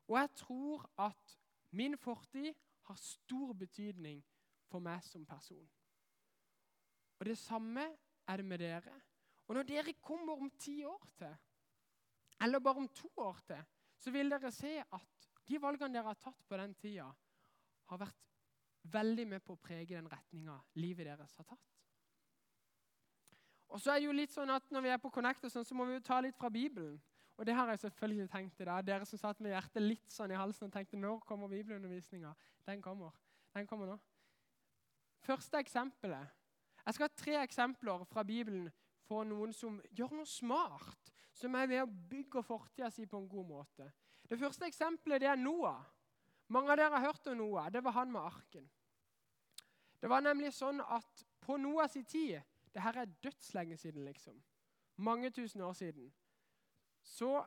Og 0.08 0.18
jeg 0.20 0.32
tror 0.40 0.86
at 1.04 1.38
min 1.76 1.98
fortid 1.98 2.54
har 2.88 3.00
stor 3.02 3.54
betydning 3.54 4.24
for 4.72 4.84
meg 4.84 5.04
som 5.04 5.26
person. 5.28 5.68
Og 7.20 7.26
det 7.26 7.38
samme 7.40 7.84
er 8.28 8.40
det 8.40 8.46
med 8.46 8.62
dere. 8.62 8.94
Og 9.48 9.56
når 9.56 9.68
dere 9.68 9.94
kommer 10.02 10.40
om 10.40 10.52
ti 10.60 10.84
år 10.86 11.08
til, 11.18 11.36
eller 12.42 12.60
bare 12.60 12.84
om 12.84 12.90
to 12.90 13.12
år 13.18 13.40
til, 13.48 13.64
så 13.98 14.12
vil 14.12 14.30
dere 14.30 14.52
se 14.52 14.78
at 14.80 15.30
de 15.48 15.60
valgene 15.62 15.96
dere 15.96 16.12
har 16.12 16.20
tatt 16.22 16.44
på 16.48 16.60
den 16.60 16.76
tida, 16.76 17.08
har 17.88 18.02
vært 18.02 18.26
veldig 18.92 19.26
med 19.28 19.44
på 19.44 19.56
å 19.56 19.62
prege 19.62 19.96
den 19.96 20.10
retninga 20.12 20.58
livet 20.80 21.08
deres 21.08 21.36
har 21.40 21.48
tatt. 21.48 21.77
Og 23.68 23.82
så 23.82 23.92
er 23.92 24.00
det 24.00 24.08
jo 24.08 24.16
litt 24.16 24.32
sånn 24.32 24.50
at 24.50 24.72
Når 24.72 24.82
vi 24.82 24.90
er 24.90 25.00
på 25.02 25.12
Connect, 25.12 25.44
og 25.44 25.52
sånn, 25.52 25.66
så 25.68 25.76
må 25.76 25.86
vi 25.86 25.98
jo 25.98 26.04
ta 26.04 26.20
litt 26.24 26.38
fra 26.38 26.50
Bibelen. 26.50 26.98
Og 27.38 27.46
det 27.46 27.54
har 27.54 27.70
jeg 27.70 27.80
selvfølgelig 27.80 28.30
tenkt 28.34 28.62
i 28.62 28.66
dag. 28.66 28.86
Dere 28.86 29.06
som 29.06 29.20
satt 29.22 29.42
med 29.44 29.54
hjertet 29.54 29.84
litt 29.84 30.14
sånn 30.14 30.32
i 30.34 30.40
halsen 30.40 30.70
og 30.70 30.74
tenkte 30.74 30.98
når 30.98 31.20
kommer 31.28 31.52
bibelundervisninga? 31.52 32.32
Den 32.66 32.82
kommer. 32.82 33.14
Den 33.54 33.68
kommer 33.70 33.92
nå. 33.92 33.98
Første 35.22 35.60
eksempelet. 35.62 36.34
Jeg 36.86 36.96
skal 36.96 37.10
ha 37.10 37.20
tre 37.20 37.36
eksempler 37.44 38.06
fra 38.10 38.24
Bibelen 38.24 38.72
for 39.06 39.28
noen 39.28 39.54
som 39.54 39.78
gjør 39.96 40.16
noe 40.18 40.30
smart, 40.30 41.12
som 41.36 41.56
er 41.56 41.70
ved 41.70 41.84
å 41.84 41.92
bygge 42.10 42.42
fortida 42.44 42.90
si 42.92 43.06
på 43.06 43.20
en 43.22 43.30
god 43.30 43.48
måte. 43.52 43.92
Det 44.28 44.40
første 44.40 44.66
eksempelet 44.68 45.22
det 45.22 45.30
er 45.30 45.40
Noah. 45.40 45.84
Mange 46.50 46.72
av 46.72 46.80
dere 46.80 46.96
har 46.96 47.12
hørt 47.12 47.28
om 47.28 47.38
Noah. 47.38 47.70
Det 47.72 47.84
var 47.84 48.00
han 48.00 48.12
med 48.12 48.24
arken. 48.24 48.66
Det 50.02 50.10
var 50.10 50.24
nemlig 50.24 50.54
sånn 50.56 50.82
at 50.82 51.26
på 51.44 51.58
Noahs 51.60 51.98
tid 52.08 52.40
Det 52.74 52.82
her 52.82 53.02
er 53.02 53.14
dødslenge 53.24 53.78
siden, 53.78 54.06
liksom. 54.06 54.42
Mange 54.98 55.30
tusen 55.30 55.62
år 55.62 55.74
siden. 55.74 56.14
Så 57.02 57.46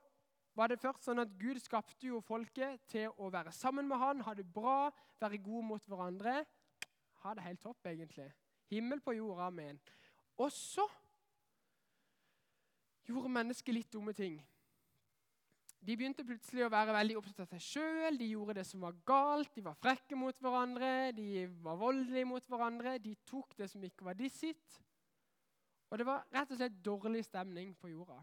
var 0.54 0.70
det 0.70 0.80
først 0.82 1.06
sånn 1.06 1.22
at 1.22 1.32
Gud 1.40 1.60
skapte 1.62 2.08
jo 2.08 2.20
folket 2.24 2.82
til 2.90 3.10
å 3.18 3.30
være 3.32 3.52
sammen 3.54 3.88
med 3.88 4.00
han, 4.00 4.22
ha 4.26 4.34
det 4.34 4.46
bra, 4.52 4.90
være 5.20 5.42
gode 5.42 5.66
mot 5.66 5.86
hverandre. 5.86 6.40
Ha 7.22 7.34
det 7.36 7.44
helt 7.44 7.62
topp, 7.62 7.86
egentlig. 7.86 8.30
Himmel 8.70 9.02
på 9.04 9.14
jord, 9.18 9.40
amen. 9.44 9.78
Og 10.40 10.50
så 10.54 10.86
gjorde 13.06 13.32
mennesket 13.32 13.74
litt 13.74 13.92
dumme 13.92 14.14
ting. 14.16 14.38
De 15.80 15.96
begynte 15.96 16.24
plutselig 16.28 16.66
å 16.66 16.72
være 16.72 16.92
veldig 16.92 17.16
opptatt 17.16 17.40
av 17.46 17.48
seg 17.54 17.62
sjøl. 17.64 18.18
De 18.20 18.28
gjorde 18.28 18.58
det 18.58 18.66
som 18.68 18.82
var 18.84 18.98
galt. 19.08 19.54
De 19.56 19.64
var 19.64 19.78
frekke 19.80 20.18
mot 20.18 20.36
hverandre, 20.44 21.10
de 21.16 21.46
var 21.64 21.78
voldelige 21.80 22.28
mot 22.28 22.52
hverandre. 22.52 22.98
De 23.00 23.14
tok 23.28 23.56
det 23.56 23.70
som 23.72 23.84
ikke 23.84 24.04
var 24.10 24.18
de 24.18 24.28
sitt. 24.32 24.76
Og 25.90 25.98
det 25.98 26.06
var 26.06 26.26
rett 26.30 26.52
og 26.52 26.58
slett 26.60 26.78
dårlig 26.84 27.24
stemning 27.26 27.74
på 27.78 27.90
jorda. 27.90 28.20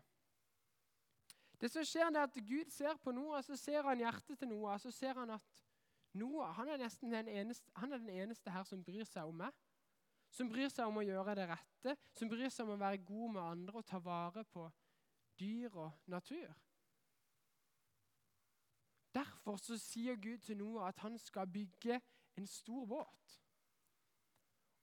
Det 1.59 1.69
som 1.73 1.85
skjer 1.85 2.11
er 2.11 2.23
at 2.23 2.35
Gud 2.47 2.69
ser 2.71 2.99
på 3.01 3.11
Noah, 3.11 3.41
så 3.43 3.57
ser 3.57 3.83
han 3.83 3.99
hjertet 3.99 4.39
til 4.39 4.49
Noah. 4.51 4.77
Så 4.79 4.91
ser 4.91 5.17
han 5.17 5.33
at 5.35 5.63
Noah 6.17 6.53
han 6.55 6.69
er, 6.69 6.83
den 7.01 7.27
eneste, 7.27 7.71
han 7.75 7.93
er 7.93 7.97
den 7.97 8.09
eneste 8.09 8.51
her 8.53 8.63
som 8.63 8.83
bryr 8.83 9.05
seg 9.09 9.27
om 9.27 9.41
meg. 9.41 9.55
Som 10.31 10.49
bryr 10.51 10.69
seg 10.69 10.87
om 10.87 10.99
å 10.99 11.05
gjøre 11.05 11.35
det 11.39 11.47
rette, 11.49 11.95
som 12.13 12.29
bryr 12.29 12.51
seg 12.51 12.67
om 12.67 12.75
å 12.75 12.81
være 12.81 13.03
god 13.07 13.33
med 13.33 13.41
andre 13.41 13.79
og 13.79 13.85
ta 13.87 13.99
vare 14.03 14.43
på 14.43 14.67
dyr 15.39 15.75
og 15.75 16.09
natur. 16.11 16.53
Derfor 19.15 19.57
så 19.57 19.77
sier 19.81 20.15
Gud 20.21 20.43
til 20.45 20.59
Noah 20.59 20.91
at 20.91 20.99
han 21.01 21.17
skal 21.17 21.49
bygge 21.49 21.99
en 22.37 22.47
stor 22.47 22.85
båt. 22.85 23.37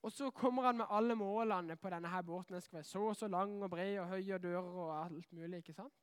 Og 0.05 0.13
så 0.13 0.31
kommer 0.31 0.63
han 0.63 0.77
med 0.77 0.87
alle 0.91 1.15
målene 1.17 1.77
på 1.77 1.91
denne 1.91 2.09
her 2.09 2.23
båten. 2.23 2.55
Den 2.55 2.61
skal 2.61 2.77
være 2.77 2.85
så 2.85 3.01
og 3.09 3.17
så 3.17 3.29
lang 3.29 3.63
og 3.63 3.71
bred 3.71 3.99
og 3.99 4.09
høy 4.09 4.33
og 4.35 4.43
dører 4.43 4.75
og 4.83 5.05
alt 5.05 5.33
mulig. 5.33 5.57
ikke 5.57 5.73
sant? 5.73 5.95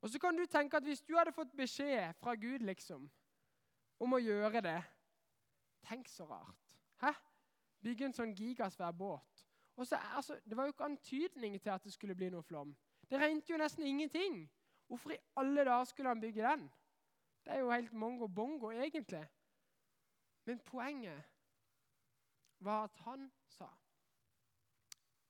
Og 0.00 0.10
så 0.10 0.18
kan 0.18 0.36
du 0.36 0.46
tenke 0.46 0.76
at 0.76 0.82
hvis 0.82 1.00
du 1.00 1.16
hadde 1.16 1.32
fått 1.32 1.56
beskjed 1.56 2.12
fra 2.20 2.34
Gud 2.34 2.58
liksom, 2.58 3.10
om 4.00 4.12
å 4.12 4.20
gjøre 4.20 4.60
det 4.60 4.82
Tenk 5.88 6.08
så 6.08 6.26
rart. 6.28 6.76
Hæ? 7.00 7.14
Bygge 7.80 8.04
en 8.04 8.12
sånn 8.12 8.34
gigasvær 8.36 8.92
båt. 8.92 9.46
Og 9.76 9.86
så, 9.86 9.96
altså, 10.16 10.36
Det 10.44 10.56
var 10.56 10.68
jo 10.68 10.74
ikke 10.74 10.84
antydning 10.84 11.56
til 11.62 11.70
at 11.70 11.84
det 11.84 11.92
skulle 11.92 12.14
bli 12.14 12.28
noe 12.28 12.42
flom. 12.42 12.76
Det 13.10 13.20
regnet 13.20 13.50
jo 13.50 13.56
nesten 13.56 13.86
ingenting. 13.86 14.42
Hvorfor 14.86 15.16
i 15.16 15.18
alle 15.36 15.64
dager 15.64 15.84
skulle 15.84 16.12
han 16.12 16.20
bygge 16.20 16.42
den? 16.42 16.70
Det 17.44 17.52
er 17.52 17.58
jo 17.64 17.72
helt 17.72 17.92
mongo-bongo, 17.92 18.70
egentlig. 18.70 19.24
Men 20.44 20.58
poenget 20.58 21.24
var 22.60 22.84
at 22.84 22.96
han 23.06 23.30
sa 23.48 23.68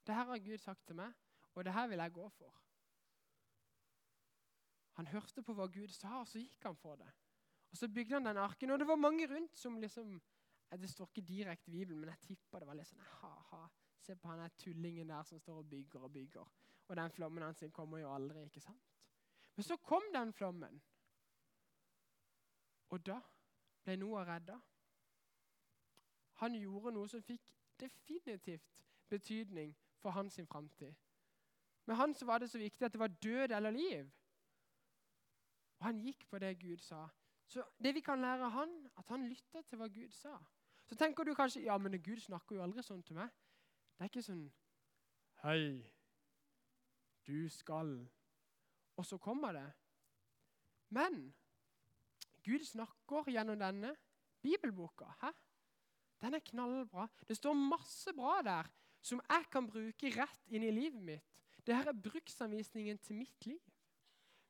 Det 0.07 0.15
her 0.15 0.25
har 0.25 0.39
Gud 0.39 0.59
sagt 0.59 0.87
til 0.87 0.97
meg, 0.97 1.13
og 1.55 1.65
det 1.65 1.73
her 1.73 1.87
vil 1.87 1.99
jeg 1.99 2.13
gå 2.13 2.29
for. 2.29 2.55
Han 4.99 5.07
hørte 5.07 5.43
på 5.43 5.55
hva 5.55 5.67
Gud 5.71 5.93
sa, 5.95 6.21
og 6.21 6.29
så 6.29 6.41
gikk 6.41 6.65
han 6.67 6.77
for 6.77 6.97
det. 6.97 7.09
Og 7.71 7.77
Så 7.77 7.89
bygde 7.89 8.15
han 8.15 8.27
den 8.27 8.37
arken, 8.37 8.71
og 8.71 8.79
det 8.79 8.89
var 8.89 8.97
mange 8.97 9.29
rundt 9.35 9.57
som 9.59 9.81
liksom 9.81 10.21
Det 10.71 10.91
står 10.91 11.07
ikke 11.07 11.27
direkte 11.27 11.69
i 11.69 11.73
Bibelen, 11.73 12.01
men 12.01 12.09
jeg 12.09 12.19
tipper 12.21 12.61
det 12.61 12.67
var 12.69 12.77
litt 12.79 12.87
sånn 12.87 13.07
ha-ha. 13.21 13.65
Se 13.99 14.15
på 14.15 14.29
han 14.29 14.39
der 14.39 14.53
tullingen 14.55 15.09
der 15.11 15.25
som 15.27 15.41
står 15.43 15.57
og 15.65 15.71
bygger 15.71 16.05
og 16.07 16.13
bygger. 16.13 16.53
Og 16.87 16.97
den 16.97 17.11
flommen 17.11 17.43
hans 17.43 17.65
kommer 17.75 17.99
jo 17.99 18.13
aldri, 18.15 18.45
ikke 18.47 18.63
sant? 18.63 18.93
Men 19.57 19.67
så 19.67 19.77
kom 19.83 20.07
den 20.15 20.33
flommen. 20.33 20.79
Og 22.91 23.03
da 23.07 23.19
ble 23.83 23.97
Noah 23.97 24.29
redda. 24.29 24.61
Han 26.41 26.57
gjorde 26.57 26.95
noe 26.97 27.09
som 27.09 27.23
fikk 27.23 27.53
definitivt 27.81 28.83
betydning 29.09 29.75
for 30.01 30.11
hans 30.17 30.41
framtid. 30.49 30.95
Med 31.87 31.97
han 31.97 32.15
så 32.15 32.27
var 32.27 32.39
det 32.39 32.51
så 32.51 32.59
viktig 32.59 32.85
at 32.85 32.93
det 32.93 33.01
var 33.01 33.09
død 33.09 33.53
eller 33.57 33.71
liv. 33.71 34.11
Og 35.79 35.87
han 35.87 36.01
gikk 36.01 36.27
på 36.31 36.39
det 36.39 36.59
Gud 36.61 36.79
sa. 36.79 37.09
Så 37.47 37.65
det 37.83 37.95
vi 37.95 38.01
kan 38.01 38.21
lære 38.21 38.49
han, 38.51 38.91
at 38.97 39.09
han 39.09 39.29
lytta 39.29 39.63
til 39.63 39.79
hva 39.79 39.89
Gud 39.89 40.11
sa. 40.15 40.37
Så 40.87 40.95
tenker 40.97 41.25
du 41.25 41.35
kanskje 41.35 41.63
ja, 41.63 41.79
men 41.79 42.03
Gud 42.03 42.21
snakker 42.21 42.57
jo 42.57 42.63
aldri 42.63 42.83
sånn 42.83 43.03
til 43.03 43.19
meg. 43.19 43.29
Det 43.97 44.07
er 44.07 44.13
ikke 44.13 44.23
sånn 44.23 44.47
Hei, 45.41 45.85
du 47.27 47.49
skal 47.49 47.95
Og 48.97 49.07
så 49.07 49.19
kommer 49.19 49.53
det. 49.57 49.69
Men 50.89 51.35
Gud 52.45 52.65
snakker 52.65 53.31
gjennom 53.31 53.59
denne 53.59 53.95
bibelboka. 54.43 55.05
Hæ? 55.21 55.31
Den 56.21 56.37
er 56.37 56.45
knallbra. 56.45 57.07
Det 57.29 57.37
står 57.39 57.57
masse 57.57 58.13
bra 58.17 58.41
der 58.45 58.69
som 59.01 59.23
jeg 59.25 59.47
kan 59.53 59.69
bruke 59.69 60.13
rett 60.13 60.51
inn 60.53 60.67
i 60.67 60.73
livet 60.75 61.01
mitt. 61.01 61.37
Dette 61.61 61.93
er 61.93 62.03
bruksanvisningen 62.05 62.99
til 63.01 63.17
mitt 63.17 63.47
liv. 63.49 63.63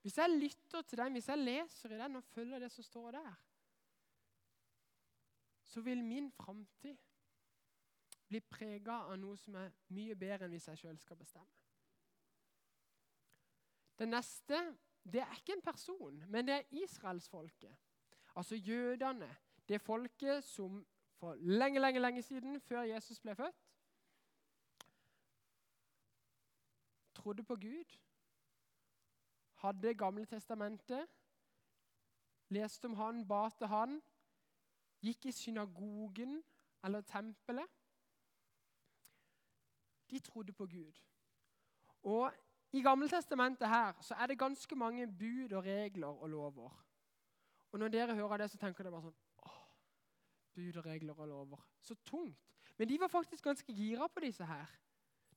Hvis 0.03 0.17
jeg 0.19 0.33
lytter 0.33 0.83
til 0.83 0.99
den, 0.99 1.13
hvis 1.13 1.29
jeg 1.29 1.39
leser 1.39 1.95
i 1.95 2.01
den 2.01 2.17
og 2.17 2.25
følger 2.25 2.59
det 2.59 2.71
som 2.73 2.85
står 2.85 3.11
der, 3.19 3.35
så 5.65 5.81
vil 5.81 6.03
min 6.05 6.31
framtid 6.35 6.97
bli 8.31 8.41
prega 8.41 9.03
av 9.11 9.19
noe 9.19 9.37
som 9.39 9.59
er 9.59 9.75
mye 9.95 10.17
bedre 10.19 10.47
enn 10.47 10.55
hvis 10.55 10.69
jeg 10.71 10.83
sjøl 10.83 10.99
skal 11.03 11.19
bestemme. 11.19 11.51
Det 13.99 14.09
neste 14.09 14.61
det 15.05 15.23
er 15.23 15.37
ikke 15.37 15.57
en 15.57 15.65
person, 15.65 16.25
men 16.29 16.47
det 16.47 16.55
er 16.55 16.75
israelsfolket. 16.83 17.77
Altså 18.37 18.57
jødene. 18.57 19.29
Det 19.69 19.81
folket 19.81 20.45
som 20.45 20.81
for 21.21 21.35
lenge, 21.35 21.81
lenge, 21.81 22.01
lenge 22.01 22.23
siden, 22.23 22.61
før 22.61 22.83
Jesus 22.89 23.21
ble 23.21 23.35
født, 23.35 23.57
trodde 27.15 27.43
på 27.43 27.57
Gud, 27.57 27.99
hadde 29.55 29.95
Gamle 29.95 30.25
testamentet, 30.27 31.09
leste 32.49 32.89
om 32.89 32.95
han, 32.95 33.27
ba 33.29 33.49
til 33.59 33.69
han, 33.69 34.01
gikk 35.05 35.29
i 35.29 35.33
synagogen 35.33 36.39
eller 36.85 37.01
tempelet. 37.01 37.69
De 40.11 40.19
trodde 40.19 40.53
på 40.53 40.67
Gud. 40.67 40.93
Og 42.03 42.33
I 42.73 42.83
Gammeltestamentet 42.83 43.69
her 43.69 43.93
så 44.01 44.15
er 44.15 44.27
det 44.27 44.39
ganske 44.39 44.77
mange 44.77 45.07
bud 45.07 45.53
og 45.53 45.65
regler 45.65 46.07
og 46.07 46.31
lover. 46.31 46.87
Og 47.73 47.79
Når 47.79 47.89
dere 47.89 48.15
hører 48.15 48.37
det, 48.37 48.51
så 48.51 48.59
tenker 48.59 48.85
dere 48.85 48.97
bare 48.97 49.11
sånn 49.11 49.30
bud 50.55 50.77
og 50.77 50.87
regler 50.87 51.19
og 51.19 51.29
lover. 51.29 51.67
Så 51.81 51.95
tungt. 51.95 52.39
Men 52.79 52.89
de 52.89 53.01
var 53.01 53.09
faktisk 53.09 53.45
ganske 53.45 53.73
gira 53.73 54.09
på 54.09 54.21
disse 54.21 54.47
her. 54.47 54.67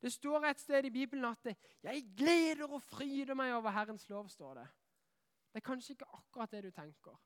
Det 0.01 0.11
står 0.13 0.45
et 0.45 0.59
sted 0.59 0.85
i 0.85 0.89
Bibelen 0.89 1.25
at 1.25 1.57
'jeg 1.83 2.13
gleder 2.17 2.67
og 2.67 2.81
fryder 2.81 3.33
meg 3.33 3.53
over 3.53 3.69
Herrens 3.69 4.09
lov'. 4.09 4.27
står 4.27 4.53
Det 4.53 4.67
Det 5.53 5.63
er 5.63 5.69
kanskje 5.71 5.91
ikke 5.91 6.05
akkurat 6.13 6.51
det 6.51 6.63
du 6.63 6.71
tenker. 6.71 7.19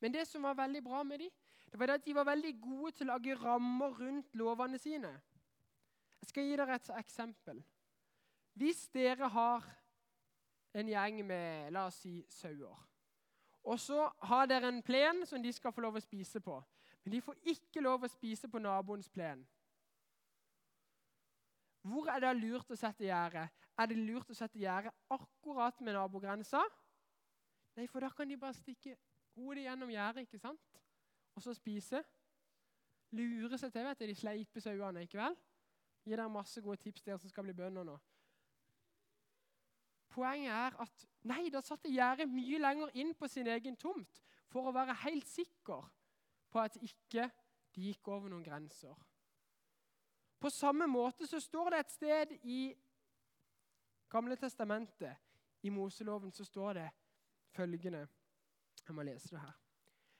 Men 0.00 0.14
det 0.14 0.28
som 0.28 0.42
var 0.42 0.54
veldig 0.54 0.84
bra 0.84 1.02
med 1.02 1.18
dem, 1.18 1.30
det 1.72 1.80
var 1.80 1.86
at 1.86 2.04
de 2.04 2.14
var 2.14 2.24
veldig 2.24 2.60
gode 2.60 2.92
til 2.92 3.10
å 3.10 3.12
lage 3.12 3.34
rammer 3.34 4.00
rundt 4.00 4.34
lovene 4.34 4.78
sine. 4.78 5.20
Jeg 6.20 6.28
skal 6.28 6.44
gi 6.44 6.56
dere 6.56 6.74
et 6.74 6.90
eksempel. 6.98 7.64
Hvis 8.54 8.88
dere 8.88 9.28
har 9.28 9.76
en 10.74 10.88
gjeng 10.88 11.26
med 11.26 11.72
la 11.72 11.86
oss 11.86 11.94
si 11.94 12.26
sauer 12.28 12.89
og 13.64 13.80
så 13.80 14.08
har 14.28 14.46
dere 14.48 14.68
en 14.68 14.82
plen 14.82 15.24
som 15.26 15.42
de 15.42 15.52
skal 15.52 15.72
få 15.72 15.84
lov 15.84 15.98
å 15.98 16.04
spise 16.04 16.40
på. 16.40 16.56
Men 17.04 17.14
de 17.14 17.20
får 17.24 17.38
ikke 17.52 17.82
lov 17.84 18.04
å 18.04 18.12
spise 18.12 18.48
på 18.48 18.60
naboens 18.60 19.08
plen. 19.08 19.42
Hvor 21.82 22.10
er 22.12 22.20
det 22.20 22.34
lurt 22.36 22.70
å 22.70 22.76
sette 22.76 23.06
gjerdet? 23.06 23.48
Er 23.80 23.88
det 23.88 23.96
lurt 23.96 24.30
å 24.30 24.36
sette 24.36 24.60
gjerdet 24.60 24.92
akkurat 25.08 25.80
med 25.80 25.96
nabogrensa? 25.96 26.60
Nei, 27.76 27.86
for 27.88 28.04
da 28.04 28.10
kan 28.12 28.28
de 28.28 28.36
bare 28.36 28.56
stikke 28.58 28.96
hodet 29.36 29.64
gjennom 29.64 29.92
gjerdet 29.92 30.26
ikke 30.26 30.42
sant? 30.42 30.80
og 31.34 31.42
så 31.42 31.54
spise. 31.54 32.02
Lure 33.16 33.58
seg 33.58 33.72
til 33.72 33.86
vet 33.86 34.00
du, 34.00 34.06
de 34.06 34.14
sleipe 34.14 34.60
sauene. 34.60 35.02
ikke 35.02 35.18
vel? 35.18 35.36
Gi 36.04 36.12
dere 36.12 36.28
masse 36.28 36.60
gode 36.60 36.82
tips, 36.82 37.02
dere 37.02 37.18
som 37.18 37.30
skal 37.30 37.46
bli 37.46 37.54
bønder 37.54 37.84
nå. 37.86 37.96
Poenget 40.20 40.52
er 40.52 40.74
at 40.84 41.06
nei, 41.30 41.46
da 41.48 41.62
satte 41.64 41.88
gjerdet 41.88 42.28
mye 42.28 42.58
lenger 42.60 42.90
inn 43.00 43.14
på 43.16 43.28
sin 43.30 43.48
egen 43.48 43.78
tomt 43.80 44.18
for 44.52 44.68
å 44.68 44.74
være 44.76 44.98
helt 45.06 45.28
sikker 45.30 45.86
på 46.52 46.60
at 46.60 46.76
ikke 46.76 47.24
de 47.72 47.86
gikk 47.86 48.10
over 48.12 48.28
noen 48.28 48.44
grenser. 48.44 48.92
På 50.40 50.50
samme 50.52 50.84
måte 50.90 51.28
så 51.28 51.40
står 51.40 51.72
det 51.72 51.80
et 51.80 51.94
sted 51.94 52.36
i 52.42 52.60
Gamle 54.10 54.34
testamentet, 54.36 55.16
i 55.62 55.70
Moseloven, 55.70 56.32
så 56.34 56.44
står 56.44 56.72
det 56.80 56.86
følgende 57.54 58.00
Jeg 58.88 58.94
må 58.96 59.04
lese 59.06 59.30
det 59.30 59.40
her. 59.40 59.56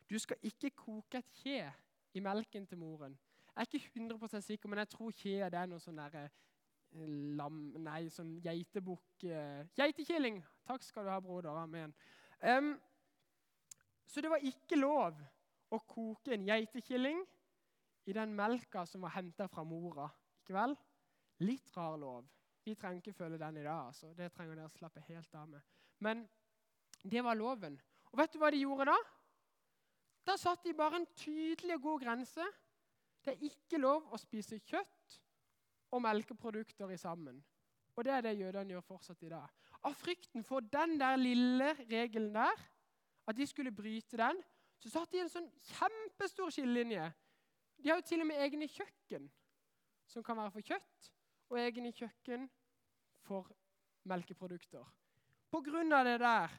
Du 0.09 0.19
skal 0.19 0.37
ikke 0.47 0.71
koke 0.71 1.19
et 1.19 1.33
kje 1.42 1.73
i 2.14 2.21
melken 2.21 2.66
til 2.66 2.78
moren. 2.78 3.19
Jeg 3.57 3.66
er 3.66 3.80
ikke 3.80 4.00
100% 4.00 4.47
sikker, 4.47 4.69
men 4.69 4.78
jeg 4.78 4.88
tror 4.88 5.12
kje 5.12 5.40
er 5.49 5.66
noe 5.66 5.83
sånn 5.83 5.99
derre 5.99 6.28
lam... 7.38 7.61
Nei, 7.82 8.09
sånn 8.12 8.37
geitebukk 8.44 9.26
uh, 9.30 9.66
Geitekilling! 9.78 10.40
Takk 10.66 10.85
skal 10.87 11.06
du 11.06 11.12
ha, 11.12 11.18
broder. 11.23 11.56
Amen. 11.61 11.94
Um, 12.40 12.73
så 14.11 14.23
det 14.23 14.30
var 14.32 14.42
ikke 14.47 14.78
lov 14.78 15.20
å 15.70 15.78
koke 15.87 16.35
en 16.35 16.49
geitekilling 16.49 17.20
i 18.11 18.14
den 18.16 18.35
melka 18.35 18.82
som 18.88 19.04
var 19.06 19.14
henta 19.14 19.47
fra 19.50 19.62
mora. 19.66 20.09
Ikke 20.42 20.56
vel? 20.56 20.75
Litt 21.47 21.70
rar 21.76 21.99
lov. 22.00 22.26
Vi 22.66 22.75
trenger 22.75 23.00
ikke 23.00 23.16
følge 23.16 23.38
den 23.40 23.61
i 23.61 23.64
dag. 23.64 23.87
altså. 23.87 24.12
Det 24.14 24.32
trenger 24.35 24.59
dere 24.59 24.73
slappe 24.73 25.04
helt 25.06 25.35
av 25.35 25.49
med. 25.49 25.62
Men 25.99 26.26
det 27.02 27.23
var 27.25 27.38
loven. 27.38 27.78
Og 28.11 28.18
vet 28.18 28.35
du 28.35 28.40
hva 28.42 28.50
de 28.50 28.61
gjorde 28.64 28.90
da? 28.90 28.99
Da 30.26 30.37
satt 30.37 30.64
de 30.66 30.75
bare 30.76 31.00
en 31.00 31.09
tydelig 31.16 31.78
og 31.78 31.87
god 31.87 32.04
grense. 32.04 32.47
Det 33.25 33.35
er 33.35 33.47
ikke 33.47 33.80
lov 33.80 34.11
å 34.12 34.20
spise 34.20 34.59
kjøtt 34.66 35.20
og 35.90 36.02
melkeprodukter 36.02 36.90
i 36.90 36.99
sammen. 37.00 37.40
Og 37.97 38.04
det 38.04 38.12
er 38.12 38.20
det 38.25 38.38
jødene 38.38 38.75
gjør 38.75 38.87
fortsatt 38.87 39.23
i 39.26 39.32
dag. 39.32 39.49
Av 39.85 39.94
frykten 39.97 40.44
for 40.47 40.61
den 40.61 40.99
der 41.00 41.16
lille 41.16 41.73
regelen 41.90 42.35
der, 42.35 42.62
at 43.26 43.37
de 43.37 43.47
skulle 43.47 43.73
bryte 43.73 44.16
den, 44.16 44.38
så 44.80 44.90
satt 44.90 45.12
de 45.12 45.20
en 45.20 45.32
sånn 45.32 45.49
kjempestor 45.75 46.52
skillelinje. 46.54 47.11
De 47.80 47.90
har 47.90 48.00
jo 48.00 48.06
til 48.09 48.23
og 48.25 48.30
med 48.30 48.40
egne 48.40 48.68
kjøkken 48.68 49.28
som 50.11 50.25
kan 50.26 50.38
være 50.40 50.54
for 50.54 50.66
kjøtt, 50.66 51.11
og 51.50 51.59
egne 51.61 51.92
kjøkken 51.94 52.49
for 53.26 53.50
melkeprodukter. 54.11 54.85
På 55.50 55.61
grunn 55.66 55.92
av 55.92 56.06
det 56.06 56.18
der 56.23 56.59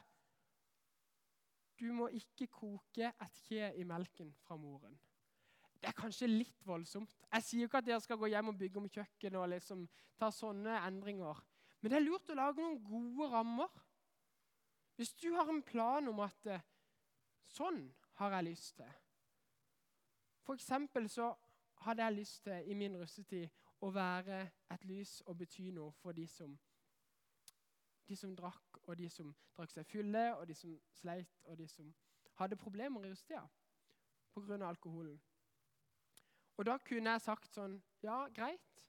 Du 1.82 1.88
må 1.90 2.06
ikke 2.14 2.46
koke 2.46 3.08
et 3.10 3.38
kje 3.48 3.72
i 3.80 3.84
melken 3.84 4.28
fra 4.44 4.54
moren. 4.56 4.92
Det 5.82 5.88
er 5.90 5.98
kanskje 5.98 6.28
litt 6.30 6.66
voldsomt. 6.66 7.10
Jeg 7.26 7.42
sier 7.42 7.66
ikke 7.66 7.80
at 7.80 7.86
dere 7.88 8.02
skal 8.04 8.18
gå 8.20 8.28
hjem 8.30 8.52
og 8.52 8.58
bygge 8.58 8.78
om 8.78 8.84
kjøkkenet 8.86 9.38
og 9.40 9.48
liksom 9.50 9.80
ta 10.20 10.28
sånne 10.30 10.76
endringer. 10.86 11.40
Men 11.80 11.90
det 11.90 11.96
er 11.98 12.04
lurt 12.04 12.30
å 12.30 12.36
lage 12.38 12.62
noen 12.62 12.78
gode 12.86 13.26
rammer. 13.32 13.80
Hvis 14.94 15.10
du 15.18 15.32
har 15.34 15.50
en 15.50 15.62
plan 15.66 16.06
om 16.06 16.20
at 16.22 16.46
eh, 16.46 16.62
sånn 17.50 17.80
har 18.20 18.36
jeg 18.36 18.46
lyst 18.52 18.76
til 18.78 18.92
For 20.46 20.54
eksempel 20.54 21.08
så 21.10 21.32
hadde 21.82 22.06
jeg 22.06 22.18
lyst 22.20 22.44
til 22.44 22.70
i 22.70 22.76
min 22.78 22.94
russetid 23.00 23.50
å 23.82 23.90
være 23.90 24.38
et 24.70 24.84
lys 24.86 25.16
og 25.26 25.40
bety 25.40 25.72
noe 25.74 25.90
for 25.98 26.14
de 26.14 26.28
som, 26.30 26.54
de 28.06 28.16
som 28.16 28.36
drakk, 28.38 28.78
og 28.84 28.94
de 28.98 29.10
som 29.10 29.34
drakk 29.56 29.74
seg 29.74 29.90
fulle, 29.90 30.24
og 30.36 30.46
de 30.46 30.54
som 30.54 30.78
sleit, 30.94 31.42
og 31.50 31.58
de 31.58 31.66
som 31.66 31.90
hadde 32.38 32.60
problemer 32.62 33.02
i 33.02 33.10
russetida 33.10 33.42
pga. 34.34 34.62
alkoholen. 34.68 35.18
Og 36.58 36.66
da 36.68 36.76
kunne 36.84 37.14
jeg 37.14 37.24
sagt 37.24 37.54
sånn 37.54 37.78
Ja, 38.02 38.26
greit. 38.34 38.82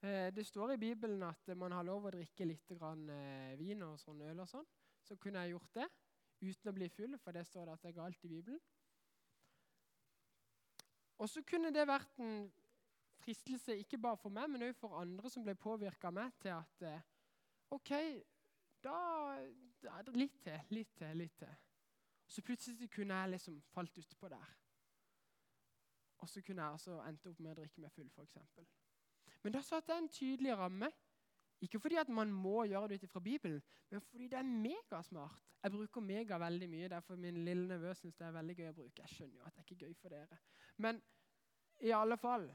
Eh, 0.00 0.28
det 0.32 0.46
står 0.48 0.74
i 0.74 0.80
Bibelen 0.80 1.22
at 1.26 1.50
man 1.56 1.72
har 1.76 1.84
lov 1.84 2.08
å 2.08 2.12
drikke 2.14 2.46
litt 2.48 2.70
eh, 2.72 3.56
vin 3.60 3.82
og 3.84 3.98
sånn 4.00 4.22
øl 4.24 4.44
og 4.44 4.48
sånn. 4.48 4.68
Så 5.04 5.16
kunne 5.20 5.42
jeg 5.44 5.56
gjort 5.56 5.74
det 5.76 5.88
uten 6.40 6.70
å 6.70 6.76
bli 6.76 6.88
full, 6.88 7.16
for 7.20 7.36
det 7.36 7.44
står 7.48 7.66
det 7.68 7.74
at 7.74 7.82
det 7.84 7.90
er 7.90 7.98
galt 7.98 8.24
i 8.24 8.30
Bibelen. 8.30 8.60
Og 11.20 11.28
så 11.28 11.42
kunne 11.44 11.72
det 11.72 11.84
vært 11.84 12.20
en 12.24 12.46
fristelse 13.20 13.76
ikke 13.76 14.00
bare 14.00 14.16
for 14.16 14.32
meg, 14.32 14.48
men 14.48 14.64
òg 14.70 14.76
for 14.78 14.96
andre 15.00 15.28
som 15.32 15.44
ble 15.44 15.52
påvirka 15.60 16.08
av 16.08 16.16
meg, 16.16 16.32
til 16.40 16.54
at 16.56 16.86
eh, 16.88 17.08
OK, 17.76 17.92
da, 18.80 18.96
da 19.84 20.00
Litt 20.16 20.40
til, 20.44 20.72
litt 20.72 20.96
til, 20.96 21.12
litt 21.20 21.36
til. 21.38 21.52
Så 22.30 22.42
plutselig 22.46 22.88
kunne 22.94 23.20
jeg 23.20 23.34
liksom 23.34 23.60
falt 23.74 24.00
utpå 24.00 24.32
der. 24.32 24.56
Og 26.20 26.28
så 26.28 26.42
kunne 26.44 26.62
jeg 26.62 26.72
altså 26.76 26.98
endt 27.08 27.26
opp 27.26 27.38
med 27.40 27.52
å 27.52 27.58
drikke 27.60 27.80
meg 27.80 27.92
full, 27.94 28.08
f.eks. 28.12 28.36
Men 29.42 29.54
da 29.54 29.62
satte 29.64 29.94
jeg 29.94 30.04
en 30.04 30.12
tydelig 30.12 30.56
ramme. 30.58 30.90
Ikke 31.64 31.80
fordi 31.80 31.98
at 32.00 32.08
man 32.08 32.32
må 32.32 32.64
gjøre 32.68 32.88
det 32.88 33.02
ut 33.02 33.12
fra 33.12 33.20
Bibelen, 33.20 33.60
men 33.90 34.00
fordi 34.00 34.28
det 34.32 34.38
er 34.38 34.48
megasmart. 34.48 35.40
Jeg 35.60 35.74
bruker 35.74 36.00
mega 36.00 36.38
veldig 36.40 36.68
mye. 36.72 36.88
Derfor 36.88 37.16
min 37.20 37.42
lille 37.44 37.66
nevø 37.68 37.92
syns 37.94 38.16
det 38.16 38.26
er 38.26 38.36
veldig 38.36 38.56
gøy 38.56 38.68
å 38.70 38.76
bruke. 38.78 39.02
Jeg 39.02 39.12
skjønner 39.12 39.42
jo 39.42 39.48
at 39.48 39.56
det 39.56 39.60
er 39.60 39.66
ikke 39.66 39.86
gøy 39.86 39.96
for 40.00 40.14
dere. 40.14 40.38
Men 40.80 41.02
i 41.84 41.92
alle 41.96 42.16
fall 42.20 42.48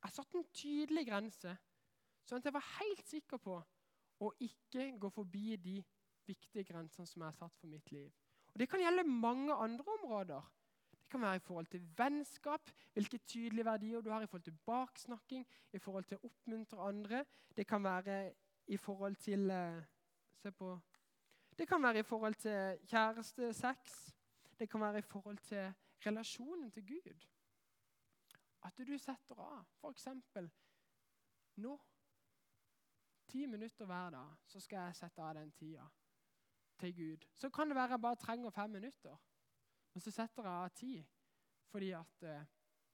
Jeg 0.00 0.14
satte 0.14 0.38
en 0.38 0.46
tydelig 0.56 1.02
grense, 1.04 1.50
sånn 2.24 2.40
at 2.40 2.46
jeg 2.48 2.54
var 2.54 2.68
helt 2.78 3.02
sikker 3.04 3.40
på 3.44 3.58
å 4.24 4.30
ikke 4.40 4.86
gå 4.96 5.10
forbi 5.12 5.58
de 5.60 5.74
viktige 6.24 6.64
grensene 6.64 7.04
som 7.04 7.20
jeg 7.20 7.28
har 7.28 7.36
satt 7.36 7.58
for 7.60 7.68
mitt 7.68 7.90
liv. 7.92 8.08
Og 8.54 8.62
Det 8.62 8.68
kan 8.70 8.80
gjelde 8.80 9.04
mange 9.04 9.52
andre 9.52 9.84
områder. 9.98 10.48
Det 11.10 11.18
kan 11.18 11.26
være 11.26 11.36
i 11.36 11.38
forhold 11.38 11.66
til 11.66 11.88
vennskap, 11.96 12.70
hvilke 12.92 13.18
tydelige 13.18 13.64
verdier 13.64 14.00
du 14.00 14.10
har 14.10 14.22
i 14.22 14.26
forhold 14.26 14.42
til 14.42 14.58
baksnakking, 14.66 15.46
i 15.72 15.78
forhold 15.78 16.04
til 16.04 16.18
å 16.20 16.28
oppmuntre 16.28 16.84
andre. 16.86 17.24
Det 17.56 17.64
kan 17.66 17.82
være 17.82 18.18
i 18.66 18.76
forhold 18.76 19.16
til 19.16 19.50
eh, 19.50 19.80
Se 20.38 20.52
på 20.54 20.68
Det 21.58 21.66
kan 21.68 21.82
være 21.82 21.98
i 21.98 22.02
forhold 22.02 22.34
til 22.34 22.78
kjærestesex. 22.86 23.96
Det 24.58 24.70
kan 24.70 24.80
være 24.80 24.98
i 24.98 25.02
forhold 25.02 25.38
til 25.38 25.72
relasjonen 26.06 26.70
til 26.70 26.86
Gud. 26.86 27.26
At 28.62 28.78
du 28.78 28.98
setter 28.98 29.40
av 29.42 29.66
f.eks. 29.80 30.06
nå 31.56 31.74
ti 33.26 33.46
minutter 33.46 33.84
hver 33.84 34.10
dag, 34.10 34.38
så 34.46 34.60
skal 34.60 34.78
jeg 34.78 34.96
sette 34.96 35.22
av 35.22 35.34
den 35.34 35.50
tida 35.50 35.88
til 36.78 36.94
Gud. 36.94 37.26
Så 37.34 37.50
kan 37.50 37.68
det 37.68 37.76
være 37.76 37.98
jeg 37.98 38.00
bare 38.00 38.16
trenger 38.16 38.50
fem 38.50 38.70
minutter. 38.70 39.16
Men 39.92 40.04
så 40.04 40.12
setter 40.14 40.46
jeg 40.46 40.52
av 40.52 40.74
tid 40.76 41.16
fordi 41.70 41.92
at 41.94 42.26
eh, 42.26 42.46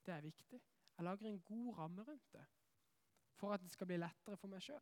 det 0.04 0.12
er 0.14 0.24
viktig. 0.24 0.60
Jeg 0.96 1.04
lager 1.04 1.28
en 1.28 1.40
god 1.40 1.78
ramme 1.78 2.04
rundt 2.04 2.32
det 2.32 2.44
for 3.36 3.52
at 3.52 3.60
det 3.60 3.70
skal 3.72 3.88
bli 3.88 3.98
lettere 4.00 4.36
for 4.40 4.48
meg 4.48 4.62
sjøl. 4.64 4.80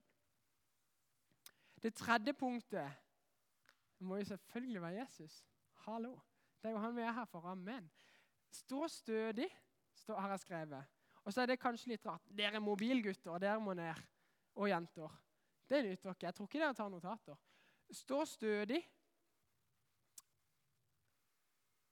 Det 1.83 1.91
tredje 1.95 2.33
punktet 2.39 3.03
må 3.99 4.17
jo 4.21 4.25
selvfølgelig 4.25 4.83
være 4.83 5.01
Jesus. 5.03 5.45
Hallo. 5.85 6.15
Det 6.63 6.71
er 6.71 6.73
jo 6.73 6.79
han 6.79 6.97
vi 6.97 7.03
er 7.03 7.13
her 7.13 7.25
for. 7.29 7.47
Amen. 7.51 7.91
Stå 8.51 8.89
stødig, 8.89 9.49
stå, 9.95 10.15
har 10.15 10.31
jeg 10.31 10.41
skrevet. 10.41 10.85
Og 11.25 11.33
så 11.33 11.43
er 11.43 11.47
det 11.51 11.61
kanskje 11.61 11.91
litt 11.93 12.07
rart. 12.07 12.25
Dere 12.31 12.61
er 12.61 12.65
mobilgutter, 12.65 13.39
dere 13.39 13.61
må 13.61 13.75
ned. 13.75 14.01
Og 14.55 14.69
jenter. 14.71 15.13
Det 15.69 15.83
nytter 15.85 16.13
dere. 16.13 16.27
Jeg 16.29 16.35
tror 16.35 16.49
ikke 16.49 16.63
dere 16.63 16.75
tar 16.75 16.89
notater. 16.93 17.37
Stå 17.91 18.25
stødig, 18.25 18.81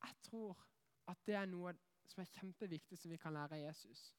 jeg 0.03 0.12
tror 0.23 0.57
at 1.09 1.19
det 1.27 1.35
er 1.35 1.47
noe 1.47 1.75
som 2.09 2.23
er 2.23 2.33
kjempeviktig 2.39 2.99
som 2.99 3.11
vi 3.11 3.21
kan 3.21 3.35
lære 3.35 3.57
av 3.57 3.65
Jesus. 3.67 4.13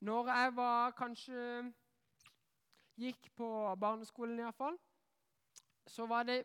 Når 0.00 0.28
jeg 0.28 0.56
var 0.56 0.94
kanskje 0.96 1.72
gikk 2.96 3.30
på 3.36 3.48
barneskolen 3.80 4.40
iallfall, 4.40 4.78
så 5.86 6.06
var 6.06 6.22
det 6.28 6.44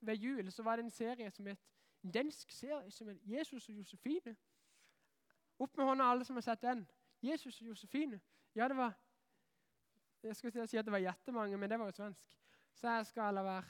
ved 0.00 0.16
jul 0.16 0.52
så 0.52 0.62
var 0.62 0.76
det 0.76 0.84
en 0.84 0.90
serie 0.90 1.30
som 1.30 1.46
het 1.46 1.60
en 2.04 2.10
dansk 2.10 2.50
serie 2.50 2.90
som 2.90 3.08
het 3.08 3.18
'Jesus 3.22 3.68
og 3.68 3.74
Josefine'. 3.74 4.36
Opp 5.58 5.76
med 5.76 5.84
hånda, 5.84 6.04
alle 6.04 6.24
som 6.24 6.36
har 6.36 6.40
sett 6.40 6.62
den. 6.62 6.88
Jesus 7.22 7.60
og 7.60 7.66
Josefine. 7.66 8.20
Ja, 8.54 8.68
det 8.68 8.76
var 8.76 8.94
Jeg 10.22 10.36
skulle 10.36 10.66
si 10.66 10.76
at 10.76 10.84
det 10.84 10.92
var 10.92 10.98
jettemange, 10.98 11.56
men 11.56 11.70
det 11.70 11.78
var 11.78 11.84
jo 11.84 11.92
svensk. 11.92 12.38
Så 12.74 12.88
jeg 12.88 13.06
skal 13.06 13.34
la 13.34 13.42
være. 13.42 13.64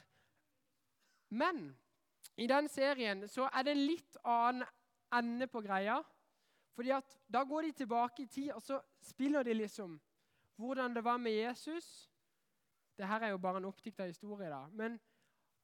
Men 1.29 1.80
i 2.37 2.47
den 2.47 2.67
serien 2.69 3.27
så 3.27 3.49
er 3.53 3.63
det 3.63 3.75
en 3.75 3.85
litt 3.85 4.17
annen 4.23 4.65
ende 5.13 5.47
på 5.47 5.61
greia. 5.61 6.01
Fordi 6.75 6.89
at 6.95 7.17
Da 7.33 7.43
går 7.43 7.61
de 7.61 7.71
tilbake 7.71 8.23
i 8.23 8.25
tid, 8.25 8.51
og 8.51 8.61
så 8.61 8.81
spiller 9.01 9.43
de 9.43 9.53
liksom 9.53 10.01
hvordan 10.55 10.95
det 10.95 11.03
var 11.03 11.17
med 11.17 11.31
Jesus. 11.31 12.11
Dette 12.97 13.13
er 13.13 13.27
jo 13.27 13.37
bare 13.37 13.57
en 13.57 13.65
oppdikta 13.65 14.05
historie, 14.05 14.49
da. 14.49 14.67
Men 14.71 14.99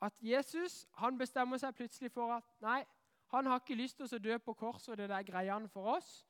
at 0.02 0.14
Jesus 0.22 0.88
han 0.94 1.18
bestemmer 1.18 1.58
seg 1.58 1.76
plutselig 1.76 2.12
for 2.12 2.34
at 2.34 2.44
nei, 2.62 2.84
han 3.28 3.46
har 3.46 3.60
ikke 3.60 3.76
lyst 3.76 3.98
til 3.98 4.08
å 4.08 4.20
dø 4.24 4.38
på 4.38 4.54
korset 4.54 4.94
og 4.94 4.98
det 4.98 5.10
der 5.10 5.24
greiene 5.24 5.70
for 5.70 5.98
oss. 5.98 6.26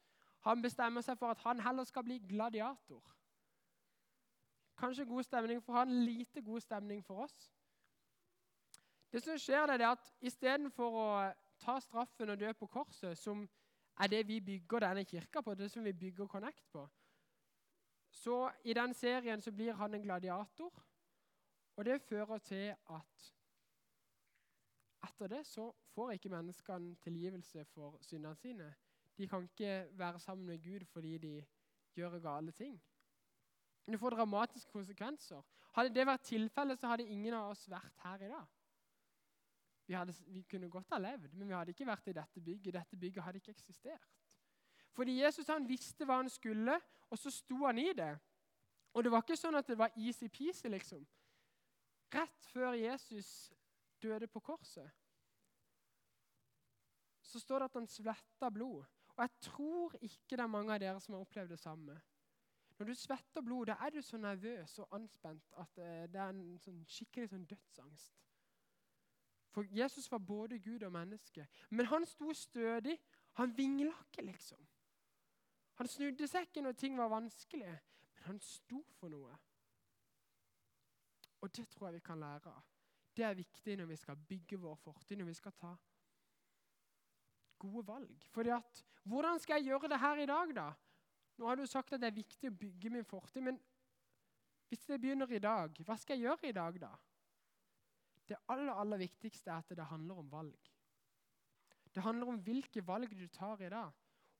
Han 0.47 0.61
bestemmer 0.61 1.01
seg 1.01 1.17
for 1.17 1.31
at 1.31 1.41
han 1.45 1.59
heller 1.59 1.83
skal 1.83 2.03
bli 2.03 2.17
gladiator. 2.19 3.03
Kanskje 4.77 5.05
god 5.05 5.23
stemning 5.23 5.61
for 5.63 5.73
han, 5.73 5.91
lite 6.05 6.41
god 6.41 6.61
stemning 6.61 7.03
for 7.05 7.23
oss. 7.23 7.51
Det 9.11 9.23
som 9.23 9.37
skjer, 9.39 9.65
det 9.67 9.81
er 9.81 9.93
at 9.93 10.13
istedenfor 10.21 10.97
å 10.99 11.07
ta 11.59 11.79
straffen 11.79 12.29
og 12.29 12.39
dø 12.39 12.51
på 12.53 12.67
korset, 12.67 13.17
som 13.17 13.45
er 13.97 14.11
det 14.11 14.27
vi 14.27 14.41
bygger 14.41 14.83
denne 14.83 15.05
kirka 15.05 15.41
på, 15.41 15.55
det 15.55 15.71
som 15.71 15.83
vi 15.83 15.93
bygger 15.93 16.27
Connect 16.27 16.67
på, 16.71 16.83
så 18.11 18.51
i 18.63 18.73
den 18.73 18.93
serien 18.93 19.41
så 19.41 19.51
blir 19.51 19.73
han 19.73 19.93
en 19.93 20.03
gladiator. 20.03 20.83
Og 21.77 21.85
det 21.85 22.01
fører 22.01 22.37
til 22.37 22.73
at 22.89 23.25
etter 25.07 25.27
det 25.27 25.43
så 25.45 25.69
får 25.93 26.11
ikke 26.11 26.29
menneskene 26.29 26.95
tilgivelse 26.95 27.65
for 27.65 27.99
syndene 28.01 28.35
sine. 28.35 28.73
De 29.17 29.27
kan 29.27 29.43
ikke 29.43 29.87
være 29.91 30.19
sammen 30.19 30.45
med 30.45 30.63
Gud 30.63 30.85
fordi 30.85 31.17
de 31.17 31.45
gjør 31.95 32.19
gale 32.19 32.51
ting. 32.51 32.81
Det 33.87 33.99
får 33.99 34.09
dramatiske 34.09 34.71
konsekvenser. 34.71 35.41
Hadde 35.73 35.93
det 35.95 36.05
vært 36.05 36.21
tilfellet, 36.21 36.79
så 36.79 36.87
hadde 36.87 37.07
ingen 37.07 37.33
av 37.33 37.51
oss 37.53 37.69
vært 37.69 38.03
her 38.03 38.25
i 38.25 38.29
dag. 38.31 38.56
Vi, 39.87 39.93
hadde, 39.95 40.13
vi, 40.27 40.41
kunne 40.43 40.69
godt 40.69 40.89
ha 40.91 40.99
levd, 40.99 41.33
men 41.33 41.47
vi 41.47 41.55
hadde 41.55 41.71
ikke 41.71 41.87
vært 41.87 42.09
i 42.11 42.15
dette 42.15 42.41
bygget. 42.43 42.73
Dette 42.75 42.97
bygget 42.99 43.23
hadde 43.23 43.39
ikke 43.39 43.53
eksistert. 43.55 44.09
Fordi 44.91 45.19
Jesus 45.21 45.47
han 45.47 45.67
visste 45.69 46.05
hva 46.05 46.19
han 46.19 46.29
skulle, 46.29 46.75
og 47.09 47.19
så 47.19 47.31
sto 47.31 47.61
han 47.63 47.79
i 47.79 47.93
det. 47.95 48.11
Og 48.93 49.03
det 49.03 49.11
var 49.13 49.23
ikke 49.23 49.37
sånn 49.39 49.55
at 49.55 49.67
det 49.69 49.77
var 49.79 49.95
easy-peasy, 49.95 50.67
liksom. 50.73 51.05
Rett 52.13 52.49
før 52.51 52.73
Jesus 52.75 53.29
døde 54.01 54.27
på 54.27 54.39
korset, 54.43 54.91
så 57.27 57.39
står 57.39 57.59
det 57.59 57.65
at 57.67 57.79
han 57.79 57.89
svetta 57.91 58.49
blod. 58.53 58.85
Og 59.15 59.23
jeg 59.23 59.31
tror 59.41 59.95
ikke 60.01 60.37
det 60.37 60.43
er 60.45 60.51
mange 60.51 60.73
av 60.73 60.79
dere 60.79 61.01
som 61.03 61.15
har 61.15 61.25
opplevd 61.25 61.51
det 61.55 61.59
samme. 61.59 61.97
Når 62.77 62.91
du 62.91 62.93
svetter 62.95 63.41
blod, 63.41 63.65
da 63.65 63.75
er 63.81 63.89
du 63.89 64.01
så 64.05 64.19
nervøs 64.21 64.77
og 64.79 64.93
anspent 64.95 65.53
at 65.57 65.79
eh, 65.81 66.05
det 66.13 66.21
er 66.21 66.29
en 66.29 66.59
sånn 66.61 66.83
skikkelig 66.85 67.31
sånn 67.31 67.47
dødsangst. 67.49 68.19
For 69.57 69.65
Jesus 69.73 70.11
var 70.11 70.17
både 70.17 70.59
Gud 70.59 70.83
og 70.85 70.91
menneske. 70.91 71.47
Men 71.69 71.85
han 71.85 72.05
sto 72.05 72.33
stødig. 72.33 72.99
Han 73.33 73.57
vingla 73.57 73.89
ikke, 73.89 74.21
liksom. 74.21 74.59
Han 75.79 75.87
snudde 75.87 76.27
seg 76.29 76.45
ikke 76.45 76.61
når 76.61 76.75
ting 76.77 76.97
var 76.97 77.09
vanskelig, 77.09 77.71
men 78.13 78.27
han 78.27 78.37
sto 78.41 78.83
for 78.99 79.09
noe. 79.09 79.33
Og 81.41 81.55
det 81.57 81.65
tror 81.73 81.87
jeg 81.87 81.97
vi 81.97 82.03
kan 82.05 82.21
lære 82.21 82.53
av. 82.53 82.69
Det 83.17 83.25
er 83.25 83.33
viktig 83.33 83.79
når 83.81 83.89
vi 83.89 83.97
skal 83.97 84.21
bygge 84.29 84.61
vår 84.61 84.75
fortid, 84.75 85.17
når 85.17 85.31
vi 85.31 85.37
skal 85.41 85.57
ta 85.57 85.73
gode 87.57 87.87
valg. 87.87 88.29
Fordi 88.29 88.53
at, 88.53 88.85
Hvordan 89.03 89.39
skal 89.39 89.57
jeg 89.57 89.71
gjøre 89.71 89.89
det 89.89 89.99
her 89.99 90.21
i 90.21 90.29
dag, 90.29 90.55
da? 90.55 90.69
Nå 91.37 91.49
har 91.49 91.55
du 91.55 91.65
sagt 91.65 91.93
at 91.93 92.01
det 92.01 92.11
er 92.11 92.21
viktig 92.21 92.49
å 92.49 92.59
bygge 92.61 92.93
min 92.93 93.05
fortid, 93.05 93.41
men 93.41 93.57
hvis 94.69 94.85
det 94.85 95.01
begynner 95.01 95.33
i 95.33 95.41
dag, 95.41 95.81
hva 95.85 95.97
skal 95.97 96.17
jeg 96.17 96.29
gjøre 96.29 96.49
i 96.49 96.57
dag, 96.61 96.81
da? 96.81 96.93
Det 98.27 98.37
aller, 98.51 98.73
aller 98.73 98.99
viktigste 98.99 99.51
er 99.51 99.63
at 99.63 99.77
det 99.77 99.85
handler 99.87 100.19
om 100.19 100.31
valg. 100.31 100.71
Det 101.95 102.03
handler 102.03 102.33
om 102.33 102.41
hvilke 102.43 102.83
valg 102.87 103.13
du 103.15 103.27
tar 103.27 103.61
i 103.61 103.69
dag. 103.69 103.91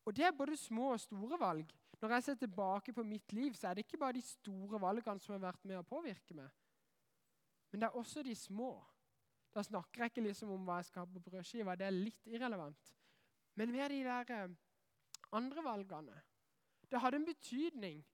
Og 0.06 0.16
det 0.16 0.26
er 0.26 0.36
både 0.36 0.58
små 0.58 0.92
og 0.94 1.00
store 1.00 1.40
valg. 1.40 1.72
Når 2.02 2.14
jeg 2.14 2.24
ser 2.24 2.36
tilbake 2.36 2.94
på 2.94 3.04
mitt 3.04 3.34
liv, 3.34 3.54
så 3.54 3.68
er 3.68 3.74
det 3.74 3.86
ikke 3.86 3.98
bare 3.98 4.14
de 4.14 4.22
store 4.22 4.82
valgene 4.82 5.20
som 5.20 5.34
har 5.34 5.42
vært 5.48 5.66
med 5.66 5.80
å 5.80 5.88
påvirke 5.88 6.36
meg. 6.38 6.52
Men 7.72 7.82
det 7.82 7.88
er 7.88 7.98
også 7.98 8.24
de 8.24 8.36
små. 8.36 8.70
Da 9.56 9.64
snakker 9.66 10.04
jeg 10.04 10.12
ikke 10.12 10.28
liksom 10.28 10.52
om 10.54 10.68
hva 10.68 10.78
jeg 10.80 10.92
skal 10.92 11.04
ha 11.04 11.12
på 11.12 11.24
brødskiva. 11.26 11.76
Det 11.76 11.88
er 11.88 11.96
litt 11.96 12.30
irrelevant. 12.30 12.94
Men 13.58 13.74
med 13.74 13.90
de 13.92 14.04
der 14.06 14.34
eh, 14.36 14.56
andre 15.32 15.64
valgene 15.64 16.22
Det 16.88 17.00
hadde 17.02 17.18
en 17.18 17.26
betydning 17.26 18.06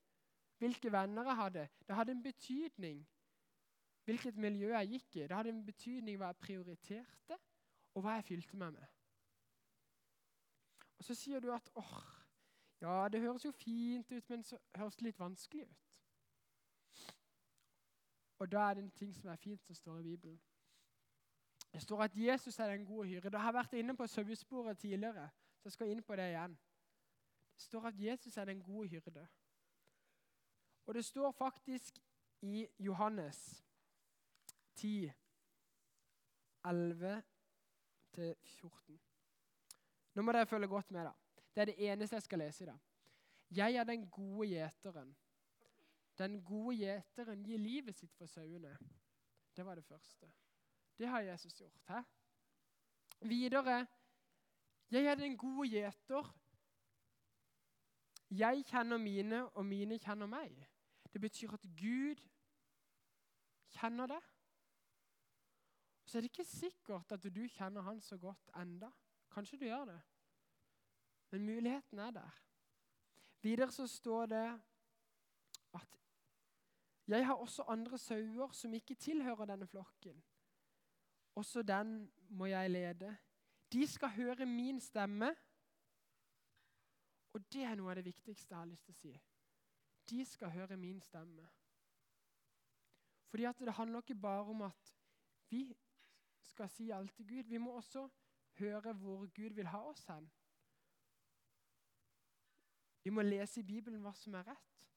hvilke 0.57 0.91
venner 0.91 1.27
jeg 1.27 1.35
hadde. 1.35 1.67
Det 1.87 1.95
hadde 1.95 2.11
en 2.15 2.23
betydning 2.23 3.03
hvilket 4.03 4.37
miljø 4.37 4.73
jeg 4.73 4.87
gikk 4.87 5.15
i. 5.15 5.27
Det 5.27 5.35
hadde 5.35 5.49
en 5.49 5.65
betydning 5.65 6.17
hva 6.17 6.31
jeg 6.31 6.41
prioriterte, 6.41 7.37
og 7.93 8.01
hva 8.01 8.17
jeg 8.17 8.23
fylte 8.23 8.57
meg 8.57 8.73
med. 8.73 8.85
Og 10.97 11.03
Så 11.03 11.15
sier 11.15 11.39
du 11.39 11.51
at 11.53 11.69
åh, 11.75 12.01
ja, 12.81 13.07
det 13.11 13.21
høres 13.21 13.45
jo 13.45 13.51
fint 13.51 14.11
ut, 14.11 14.29
men 14.29 14.43
så 14.43 14.57
høres 14.75 14.95
det 14.95 15.07
litt 15.07 15.19
vanskelig 15.19 15.63
ut. 15.67 15.79
Og 18.39 18.51
da 18.51 18.59
er 18.69 18.73
det 18.73 18.83
en 18.83 18.91
ting 18.91 19.15
som 19.15 19.29
er 19.29 19.35
fint, 19.35 19.63
som 19.63 19.75
står 19.75 19.99
i 19.99 20.03
Bibelen. 20.03 20.41
Det 21.73 21.81
står 21.81 22.03
at 22.03 22.15
Jesus 22.15 22.59
er 22.59 22.67
den 22.67 22.85
gode 22.85 23.07
hyrde. 23.07 23.29
Jeg 23.31 23.41
har 23.41 23.51
vært 23.51 23.73
inne 23.73 23.95
på 23.95 24.07
sauesporet 24.07 24.77
tidligere, 24.77 25.29
så 25.57 25.69
jeg 25.69 25.71
skal 25.71 25.89
inn 25.89 26.03
på 26.03 26.15
det 26.15 26.27
igjen. 26.29 26.57
Det 27.55 27.61
står 27.61 27.87
at 27.87 27.99
Jesus 27.99 28.37
er 28.37 28.45
den 28.45 28.61
gode 28.61 28.87
hyrde. 28.87 29.27
Og 30.85 30.93
det 30.93 31.05
står 31.05 31.31
faktisk 31.31 31.99
i 32.41 32.67
Johannes 32.79 33.63
10, 34.75 35.13
11-14. 36.65 38.99
Nå 40.13 40.21
må 40.21 40.31
dere 40.31 40.45
følge 40.45 40.67
godt 40.67 40.91
med. 40.91 41.05
da. 41.05 41.11
Det 41.55 41.61
er 41.61 41.65
det 41.65 41.91
eneste 41.91 42.15
jeg 42.15 42.23
skal 42.23 42.39
lese 42.39 42.63
i 42.63 42.67
dag. 42.67 42.79
Jeg 43.51 43.75
er 43.75 43.83
den 43.83 44.09
gode 44.09 44.47
gjeteren. 44.47 45.15
Den 46.17 46.43
gode 46.43 46.77
gjeteren 46.77 47.43
gir 47.43 47.57
livet 47.57 47.95
sitt 47.95 48.15
for 48.17 48.25
sauene. 48.25 48.77
Det 49.55 49.65
var 49.65 49.75
det 49.75 49.85
første. 49.85 50.31
Det 50.97 51.07
har 51.07 51.21
Jesus 51.21 51.53
gjort. 51.53 51.81
Hæ? 51.87 51.99
Videre 53.21 53.87
Jeg 54.91 55.05
er 55.05 55.15
den 55.15 55.37
gode 55.37 55.69
gjeter. 55.69 56.35
Jeg 58.29 58.65
kjenner 58.65 58.97
mine, 58.97 59.49
og 59.49 59.65
mine 59.65 59.99
kjenner 59.99 60.25
meg. 60.25 60.67
Det 61.13 61.21
betyr 61.21 61.53
at 61.53 61.61
Gud 61.61 62.15
kjenner 63.69 64.07
det. 64.07 64.21
Så 66.13 66.17
er 66.19 66.21
det 66.21 66.29
ikke 66.29 66.45
sikkert 66.45 67.11
at 67.11 67.23
du 67.23 67.47
kjenner 67.49 67.81
han 67.81 68.01
så 68.01 68.17
godt 68.21 68.51
enda. 68.61 68.91
Kanskje 69.33 69.57
du 69.57 69.63
gjør 69.65 69.85
det. 69.89 70.01
Men 71.31 71.45
muligheten 71.45 71.99
er 71.99 72.11
der. 72.11 72.35
Videre 73.41 73.71
så 73.71 73.87
står 73.87 74.25
det 74.25 74.61
at 75.73 75.97
jeg 77.07 77.25
har 77.25 77.33
også 77.33 77.63
andre 77.63 77.97
sauer 77.97 78.51
som 78.51 78.73
ikke 78.73 78.95
tilhører 78.95 79.45
denne 79.45 79.67
flokken. 79.67 80.23
Også 81.35 81.61
den 81.61 82.11
må 82.29 82.45
jeg 82.45 82.69
lede. 82.69 83.17
De 83.71 83.87
skal 83.87 84.09
høre 84.09 84.45
min 84.45 84.79
stemme. 84.79 85.35
Og 87.33 87.53
det 87.53 87.63
er 87.63 87.75
noe 87.75 87.89
av 87.89 87.95
det 87.95 88.05
viktigste 88.05 88.53
jeg 88.53 88.59
har 88.59 88.69
lyst 88.69 88.85
til 88.85 88.93
å 88.93 88.99
si. 89.01 89.15
De 90.09 90.25
skal 90.25 90.53
høre 90.53 90.77
min 90.77 91.01
stemme. 91.01 91.49
Fordi 93.33 93.49
at 93.49 93.65
det 93.65 93.73
handler 93.73 94.05
ikke 94.05 94.21
bare 94.21 94.45
om 94.45 94.61
at 94.61 94.93
vi 95.49 95.73
skal 96.47 96.69
si 96.69 96.89
alt 96.91 97.13
til 97.15 97.27
Gud. 97.27 97.43
Vi 97.49 97.57
må 97.57 97.75
også 97.77 98.07
høre 98.59 98.93
hvor 98.93 99.27
Gud 99.35 99.53
vil 99.55 99.67
ha 99.67 99.81
oss 99.89 100.05
hen. 100.09 100.29
Vi 103.03 103.09
må 103.09 103.21
lese 103.21 103.59
i 103.59 103.67
Bibelen 103.67 104.01
hva 104.03 104.13
som 104.15 104.35
er 104.39 104.47
rett. 104.47 104.89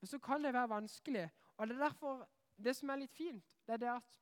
Men 0.00 0.10
så 0.10 0.18
kan 0.22 0.44
det 0.44 0.52
være 0.54 0.68
vanskelig. 0.68 1.28
Og 1.56 1.66
det 1.66 1.76
er 1.76 1.84
derfor 1.84 2.26
det 2.56 2.74
som 2.76 2.90
er 2.90 3.00
litt 3.02 3.14
fint, 3.14 3.44
det 3.66 3.76
er 3.76 3.82
det 3.82 3.92
at 3.92 4.18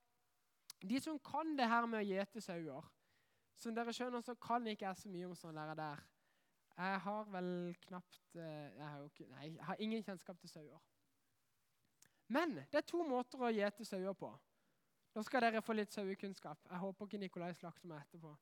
de 0.82 1.00
som 1.00 1.18
kan 1.18 1.56
det 1.56 1.68
her 1.68 1.86
med 1.88 2.02
å 2.02 2.06
gjete 2.06 2.40
sauer 2.44 2.92
Som 3.56 3.72
dere 3.72 3.92
skjønner, 3.96 4.20
så 4.20 4.34
kan 4.36 4.66
ikke 4.68 4.84
jeg 4.84 4.98
så 5.00 5.08
mye 5.08 5.26
om 5.30 5.34
sånn 5.34 5.56
der. 5.56 6.02
Jeg 6.76 6.98
har 7.00 7.30
vel 7.32 7.76
knapt 7.86 8.34
eh, 8.36 8.74
jeg 8.76 8.84
har, 8.84 9.04
ikke, 9.06 9.28
nei, 9.30 9.46
jeg 9.54 9.64
har 9.64 9.80
ingen 9.80 10.02
kjennskap 10.04 10.40
til 10.42 10.50
sauer. 10.50 10.82
Men 12.28 12.52
det 12.58 12.82
er 12.82 12.84
to 12.84 13.00
måter 13.08 13.40
å 13.40 13.48
gjete 13.54 13.86
sauer 13.88 14.12
på. 14.12 14.28
Nå 15.16 15.22
skal 15.24 15.46
dere 15.46 15.62
få 15.64 15.72
litt 15.72 15.94
sauekunnskap. 15.96 16.58
Jeg 16.68 16.78
håper 16.78 17.06
ikke 17.06 17.18
Nikolai 17.22 17.54
slakter 17.56 17.88
meg 17.88 18.02
etterpå. 18.02 18.34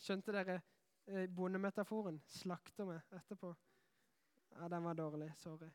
Skjønte 0.00 0.32
dere 0.32 0.54
eh, 1.04 1.26
bondemetaforen? 1.28 2.16
Slakter 2.24 2.88
meg 2.88 3.18
etterpå. 3.18 3.50
Ja, 4.54 4.70
den 4.72 4.86
var 4.86 4.96
dårlig. 4.96 5.28
Sorry. 5.36 5.68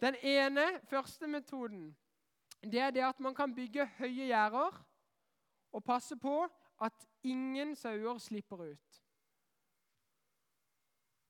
Den 0.00 0.16
ene, 0.24 0.64
første 0.88 1.28
metoden, 1.28 1.90
det 2.62 2.80
er 2.80 2.90
det 2.90 3.04
at 3.04 3.20
man 3.20 3.36
kan 3.36 3.52
bygge 3.54 3.84
høye 3.98 4.30
gjerder 4.30 4.80
og 5.72 5.84
passe 5.84 6.16
på 6.16 6.48
at 6.80 7.04
ingen 7.22 7.76
sauer 7.76 8.16
slipper 8.18 8.64
ut. 8.70 9.02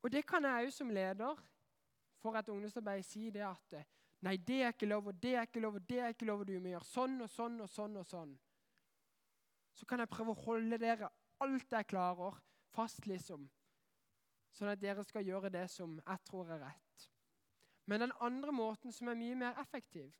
Og 0.02 0.12
det 0.12 0.22
kan 0.26 0.44
jeg 0.46 0.68
òg 0.68 0.70
som 0.78 0.94
leder 0.94 1.42
for 2.22 2.38
et 2.38 2.48
ungdomsarbeid 2.48 3.02
si 3.02 3.30
det 3.34 3.42
at 3.42 3.82
Nei, 4.22 4.36
det 4.38 4.60
er 4.62 4.70
ikke 4.70 4.86
lov, 4.86 5.08
og 5.10 5.22
det 5.22 5.34
er 5.34 5.48
ikke 5.48 5.60
lov, 5.60 5.80
og 5.80 5.88
det 5.88 5.98
er 5.98 6.12
ikke 6.14 6.28
lov, 6.28 6.44
og 6.44 6.46
du 6.46 6.54
må 6.62 6.70
gjøre 6.70 6.86
sånn 6.86 7.16
og 7.24 7.30
sånn 7.30 7.60
og 7.64 7.70
sånn. 7.70 7.96
og 7.98 8.06
sånn. 8.06 8.36
Så 9.74 9.86
kan 9.88 10.02
jeg 10.02 10.12
prøve 10.12 10.34
å 10.34 10.44
holde 10.44 10.78
dere 10.78 11.10
alt 11.42 11.74
jeg 11.74 11.88
klarer, 11.90 12.38
fast, 12.70 13.06
liksom. 13.10 13.48
Sånn 14.52 14.70
at 14.70 14.80
dere 14.80 15.02
skal 15.04 15.26
gjøre 15.26 15.50
det 15.50 15.64
som 15.72 15.96
jeg 15.98 16.24
tror 16.28 16.52
er 16.54 16.62
rett. 16.68 17.06
Men 17.90 18.04
den 18.04 18.12
andre 18.20 18.52
måten, 18.54 18.92
som 18.94 19.08
er 19.10 19.18
mye 19.18 19.34
mer 19.34 19.58
effektiv, 19.60 20.12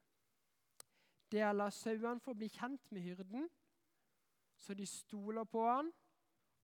det 1.31 1.41
er 1.41 1.53
å 1.53 1.57
la 1.57 1.71
sauene 1.73 2.21
få 2.21 2.35
bli 2.37 2.49
kjent 2.53 2.91
med 2.93 3.07
hyrden, 3.07 3.47
så 4.59 4.75
de 4.75 4.87
stoler 4.87 5.47
på 5.49 5.63
han 5.65 5.93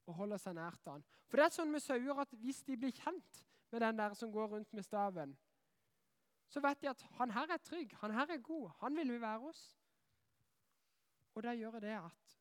og 0.09 0.17
holder 0.19 0.41
seg 0.43 0.57
nær 0.59 0.77
til 0.83 0.97
han. 0.97 1.05
For 1.29 1.39
det 1.39 1.47
er 1.47 1.55
sånn 1.55 1.71
med 1.73 1.85
sauer 1.85 2.25
at 2.25 2.35
hvis 2.41 2.65
de 2.67 2.77
blir 2.81 2.93
kjent 2.97 3.45
med 3.71 3.85
den 3.85 4.01
der 4.01 4.17
som 4.17 4.33
går 4.33 4.51
rundt 4.57 4.75
med 4.77 4.85
staven, 4.85 5.37
så 6.49 6.63
vet 6.65 6.81
de 6.83 6.89
at 6.91 7.03
han 7.19 7.33
her 7.35 7.53
er 7.53 7.61
trygg, 7.63 7.93
han 8.01 8.15
her 8.17 8.33
er 8.33 8.43
god, 8.45 8.71
han 8.81 8.97
vil 8.97 9.13
vi 9.13 9.21
være 9.21 9.39
hos. 9.45 9.63
Og 11.35 11.43
da 11.45 11.55
gjør 11.55 11.81
det 11.85 11.97
at 11.99 12.39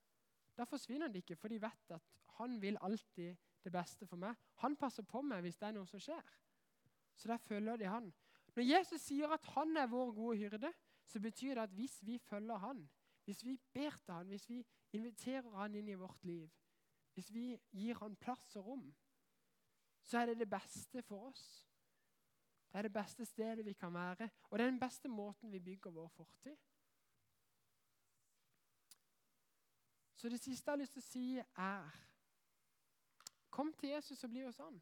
da 0.57 0.65
forsvinner 0.65 1.11
de 1.11 1.21
ikke, 1.21 1.35
for 1.35 1.51
de 1.51 1.61
vet 1.61 1.91
at 1.93 2.13
han 2.39 2.61
vil 2.61 2.77
alltid 2.81 3.35
det 3.63 3.71
beste 3.71 4.07
for 4.07 4.17
meg. 4.17 4.35
Han 4.63 4.77
passer 4.79 5.05
på 5.05 5.21
meg 5.21 5.43
hvis 5.45 5.59
det 5.59 5.67
er 5.69 5.75
noe 5.75 5.89
som 5.89 6.01
skjer. 6.01 6.23
Så 7.17 7.29
da 7.29 7.37
følger 7.41 7.77
de 7.77 7.89
han. 7.89 8.09
Når 8.55 8.65
Jesus 8.65 9.03
sier 9.05 9.33
at 9.33 9.45
han 9.53 9.77
er 9.77 9.89
vår 9.91 10.13
gode 10.15 10.37
hyrde, 10.37 10.71
så 11.07 11.19
betyr 11.21 11.53
det 11.55 11.67
at 11.67 11.75
hvis 11.77 11.99
vi 12.05 12.17
følger 12.17 12.57
han, 12.57 12.87
hvis 13.25 13.43
vi 13.45 13.57
ber 13.73 13.97
til 14.05 14.13
han, 14.13 14.27
hvis 14.27 14.49
vi 14.49 14.63
inviterer 14.95 15.59
han 15.59 15.75
inn 15.75 15.89
i 15.91 15.99
vårt 15.99 16.23
liv, 16.25 16.47
hvis 17.13 17.33
vi 17.33 17.59
gir 17.71 17.99
han 18.01 18.15
plass 18.15 18.55
og 18.55 18.65
rom, 18.65 18.87
så 20.01 20.19
er 20.19 20.31
det 20.31 20.39
det 20.39 20.49
beste 20.49 21.01
for 21.03 21.29
oss. 21.29 21.66
Det 22.71 22.79
er 22.79 22.87
det 22.87 22.93
beste 22.93 23.25
stedet 23.25 23.65
vi 23.65 23.73
kan 23.73 23.93
være, 23.93 24.29
og 24.49 24.57
det 24.57 24.65
er 24.65 24.69
den 24.71 24.79
beste 24.79 25.07
måten 25.07 25.51
vi 25.51 25.59
bygger 25.59 25.91
vår 25.91 26.07
fortid. 26.07 26.57
Så 30.15 30.29
det 30.29 30.39
siste 30.39 30.71
jeg 30.71 30.73
har 30.73 30.81
lyst 30.81 30.93
til 30.97 31.03
å 31.03 31.09
si, 31.11 31.25
er 31.57 32.03
Kom 33.57 33.71
til 33.73 33.89
Jesus 33.89 34.23
og 34.23 34.29
bli 34.29 34.43
hos 34.45 34.59
han. 34.61 34.75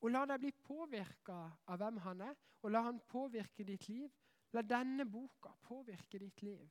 Og 0.00 0.12
la 0.12 0.20
deg 0.28 0.42
bli 0.42 0.50
påvirka 0.54 1.38
av 1.66 1.80
hvem 1.80 1.96
han 2.04 2.20
er, 2.28 2.36
og 2.62 2.70
la 2.70 2.84
han 2.86 3.00
påvirke 3.10 3.64
ditt 3.66 3.88
liv. 3.88 4.10
La 4.54 4.62
denne 4.62 5.06
boka 5.06 5.50
påvirke 5.62 6.18
ditt 6.18 6.42
liv. 6.42 6.68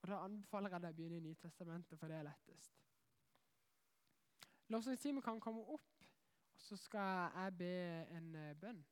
Og 0.00 0.08
Da 0.08 0.22
anbefaler 0.24 0.72
jeg 0.72 0.82
deg 0.82 0.94
å 0.94 0.96
begynne 0.96 1.18
i 1.18 1.24
Nytestamentet, 1.24 1.98
for 1.98 2.08
det 2.08 2.16
er 2.16 2.28
lettest. 2.28 2.80
Lovsangstimen 4.72 5.22
kan 5.22 5.40
komme 5.40 5.66
opp 5.74 5.99
så 6.70 6.76
skal 6.76 7.30
jeg 7.34 7.54
be 7.58 7.74
en 8.14 8.34
uh, 8.38 8.54
bønn. 8.62 8.82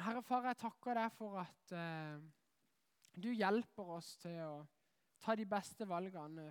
Herre 0.00 0.22
far, 0.24 0.46
jeg 0.48 0.56
takker 0.56 0.96
deg 0.96 1.12
for 1.12 1.42
at 1.42 1.74
uh, 1.76 2.22
du 3.20 3.28
hjelper 3.28 3.90
oss 3.98 4.14
til 4.22 4.38
å 4.46 4.54
ta 5.20 5.36
de 5.36 5.44
beste 5.44 5.84
valgene 5.88 6.46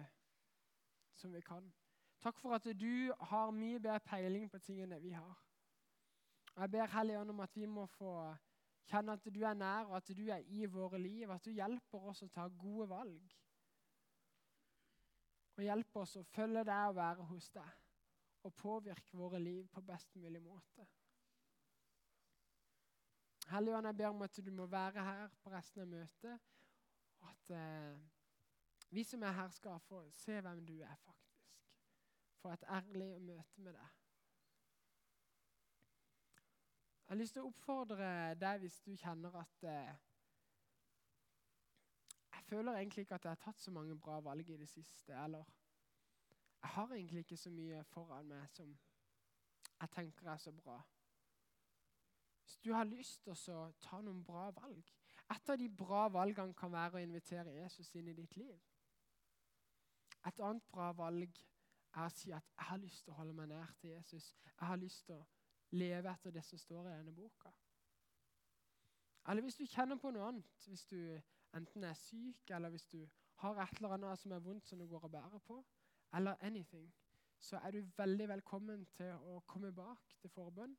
som 1.17 1.33
vi 1.33 1.41
kan. 1.41 1.65
Takk 2.21 2.37
for 2.37 2.53
at 2.59 2.67
du 2.77 3.09
har 3.31 3.55
mye 3.55 3.81
bedre 3.81 4.05
peiling 4.05 4.45
på 4.53 4.61
tingene 4.61 5.01
vi 5.01 5.15
har. 5.17 5.33
Jeg 6.59 6.75
ber 6.75 6.93
Hellige 6.93 7.23
Ånd 7.23 7.33
om 7.33 7.41
at 7.41 7.57
vi 7.57 7.65
må 7.65 7.87
få 7.97 8.13
Kjenne 8.89 9.13
at 9.13 9.25
du 9.29 9.43
er 9.45 9.53
nær, 9.53 9.85
og 9.85 9.97
at 9.99 10.07
du 10.17 10.23
er 10.33 10.45
i 10.49 10.65
våre 10.65 10.97
liv. 10.97 11.29
At 11.29 11.45
du 11.45 11.51
hjelper 11.53 12.07
oss 12.09 12.23
å 12.25 12.29
ta 12.33 12.47
gode 12.49 12.87
valg. 12.89 13.35
Og 15.57 15.61
hjelper 15.61 16.01
oss 16.01 16.15
å 16.17 16.23
følge 16.33 16.63
deg 16.65 16.87
og 16.87 16.97
være 16.97 17.27
hos 17.29 17.51
deg. 17.53 17.88
Og 18.43 18.53
påvirke 18.55 19.17
våre 19.17 19.39
liv 19.39 19.67
på 19.67 19.81
best 19.81 20.15
mulig 20.15 20.41
måte. 20.41 20.87
Helligånd, 23.49 23.87
jeg 23.87 23.97
ber 23.97 24.07
om 24.07 24.21
at 24.21 24.39
du 24.45 24.51
må 24.51 24.65
være 24.69 25.03
her 25.03 25.35
på 25.43 25.49
resten 25.49 25.81
av 25.81 25.87
møtet. 25.89 26.49
Og 27.19 27.29
at 27.29 27.53
eh, 27.57 28.01
vi 28.89 29.03
som 29.03 29.23
er 29.23 29.31
her, 29.31 29.49
skal 29.49 29.79
få 29.79 30.03
se 30.13 30.41
hvem 30.41 30.65
du 30.65 30.81
er, 30.81 30.95
faktisk. 30.95 31.47
Få 32.41 32.51
et 32.53 32.63
ærlig 32.69 33.21
møte 33.21 33.61
med 33.61 33.73
deg. 33.73 33.95
Jeg 37.09 37.15
har 37.15 37.19
lyst 37.19 37.33
til 37.33 37.41
å 37.41 37.49
oppfordre 37.49 38.09
deg 38.37 38.61
hvis 38.61 38.77
du 38.85 38.91
kjenner 38.93 39.33
at 39.41 39.63
eh, 39.65 39.95
Jeg 42.35 42.43
føler 42.45 42.77
egentlig 42.77 43.01
ikke 43.05 43.17
at 43.17 43.25
jeg 43.25 43.33
har 43.33 43.41
tatt 43.41 43.61
så 43.61 43.71
mange 43.73 43.97
bra 43.97 44.19
valg 44.25 44.49
i 44.49 44.57
det 44.57 44.69
siste. 44.69 45.13
Eller 45.17 45.45
jeg 46.61 46.69
har 46.69 46.93
egentlig 46.93 47.19
ikke 47.19 47.37
så 47.37 47.49
mye 47.49 47.83
foran 47.83 48.27
meg 48.27 48.47
som 48.51 48.71
jeg 49.81 49.89
tenker 49.95 50.27
er 50.27 50.37
så 50.37 50.51
bra. 50.51 50.81
Hvis 52.43 52.57
du 52.57 52.73
har 52.73 52.83
lyst 52.83 53.23
til 53.23 53.53
å 53.53 53.71
ta 53.81 54.01
noen 54.01 54.23
bra 54.25 54.49
valg 54.49 54.95
Et 55.29 55.49
av 55.49 55.57
de 55.61 55.67
bra 55.69 56.07
valgene 56.09 56.55
kan 56.57 56.71
være 56.73 56.97
å 56.97 57.01
invitere 57.05 57.51
Jesus 57.53 57.91
inn 57.95 58.07
i 58.09 58.15
ditt 58.17 58.31
liv. 58.35 58.55
Et 60.25 60.39
annet 60.41 60.65
bra 60.73 60.87
valg 60.97 61.37
er 61.93 62.05
å 62.05 62.09
si 62.09 62.31
at 62.31 62.43
'jeg 62.57 62.65
har 62.65 62.77
lyst 62.77 63.03
til 63.03 63.13
å 63.13 63.15
holde 63.15 63.33
meg 63.33 63.47
nær 63.49 63.73
til 63.77 63.89
Jesus'. 63.89 64.33
Jeg 64.59 64.67
har 64.67 64.75
lyst 64.75 65.05
til 65.05 65.15
å 65.15 65.25
leve 65.71 66.11
etter 66.11 66.31
det 66.31 66.45
som 66.45 66.57
står 66.57 66.87
i 66.87 66.97
denne 66.97 67.15
boka. 67.15 67.51
Eller 69.27 69.41
hvis 69.41 69.55
du 69.55 69.65
kjenner 69.65 69.95
på 69.97 70.11
noe 70.11 70.27
annet, 70.27 70.65
hvis 70.67 70.85
du 70.85 71.21
enten 71.53 71.83
er 71.83 71.93
syk, 71.93 72.49
eller 72.49 72.69
hvis 72.69 72.85
du 72.85 73.07
har 73.35 73.61
et 73.61 73.77
eller 73.77 73.93
annet 73.93 74.19
som 74.19 74.31
er 74.31 74.39
vondt 74.39 74.67
som 74.67 74.79
du 74.79 74.87
går 74.87 75.03
og 75.03 75.11
bærer 75.11 75.39
på, 75.39 75.65
eller 76.13 76.35
anything, 76.41 76.93
så 77.39 77.57
er 77.57 77.71
du 77.71 77.81
veldig 77.97 78.27
velkommen 78.29 78.85
til 78.85 79.13
å 79.13 79.39
komme 79.47 79.71
bak 79.71 80.15
til 80.19 80.29
forbønn. 80.29 80.75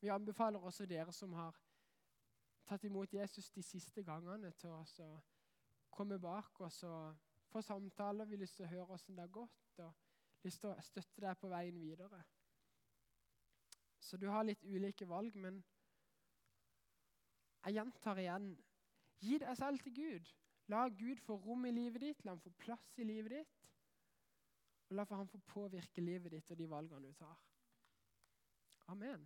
Vi 0.00 0.08
anbefaler 0.08 0.62
også 0.62 0.86
dere 0.86 1.12
som 1.12 1.32
har 1.32 1.56
tatt 2.68 2.84
imot 2.84 3.14
Jesus 3.14 3.50
de 3.50 3.62
siste 3.62 4.04
gangene, 4.04 4.52
til 4.52 4.70
å 4.70 5.10
komme 5.90 6.18
bak 6.22 6.60
og 6.60 7.16
få 7.48 7.62
samtaler. 7.62 8.24
Vi 8.28 8.36
har 8.36 8.44
lyst 8.44 8.56
til 8.56 8.66
å 8.66 8.72
høre 8.72 8.86
hvordan 8.86 9.16
det 9.16 9.24
har 9.24 9.34
gått, 9.34 9.78
og 9.78 9.94
lyst 10.44 10.60
til 10.62 10.70
å 10.70 10.84
støtte 10.84 11.24
deg 11.24 11.40
på 11.40 11.50
veien 11.50 11.80
videre. 11.80 12.22
Så 14.00 14.16
du 14.16 14.28
har 14.30 14.46
litt 14.46 14.64
ulike 14.64 15.08
valg, 15.08 15.34
men 15.36 15.58
jeg 17.64 17.74
gjentar 17.74 18.20
igjen 18.22 18.52
gi 19.20 19.38
deg 19.42 19.56
selv 19.58 19.82
til 19.82 19.94
Gud. 19.96 20.30
La 20.68 20.88
Gud 20.88 21.20
få 21.24 21.38
rom 21.40 21.64
i 21.64 21.72
livet 21.72 22.02
ditt, 22.04 22.24
la 22.24 22.34
han 22.34 22.42
få 22.44 22.52
plass 22.60 22.90
i 23.00 23.06
livet 23.08 23.38
ditt. 23.38 23.54
Og 24.88 24.96
la 24.96 25.06
han 25.10 25.28
få 25.28 25.40
påvirke 25.48 26.04
livet 26.04 26.32
ditt 26.32 26.50
og 26.52 26.60
de 26.60 26.68
valgene 26.68 27.08
du 27.08 27.16
tar. 27.16 27.40
Amen. 28.92 29.24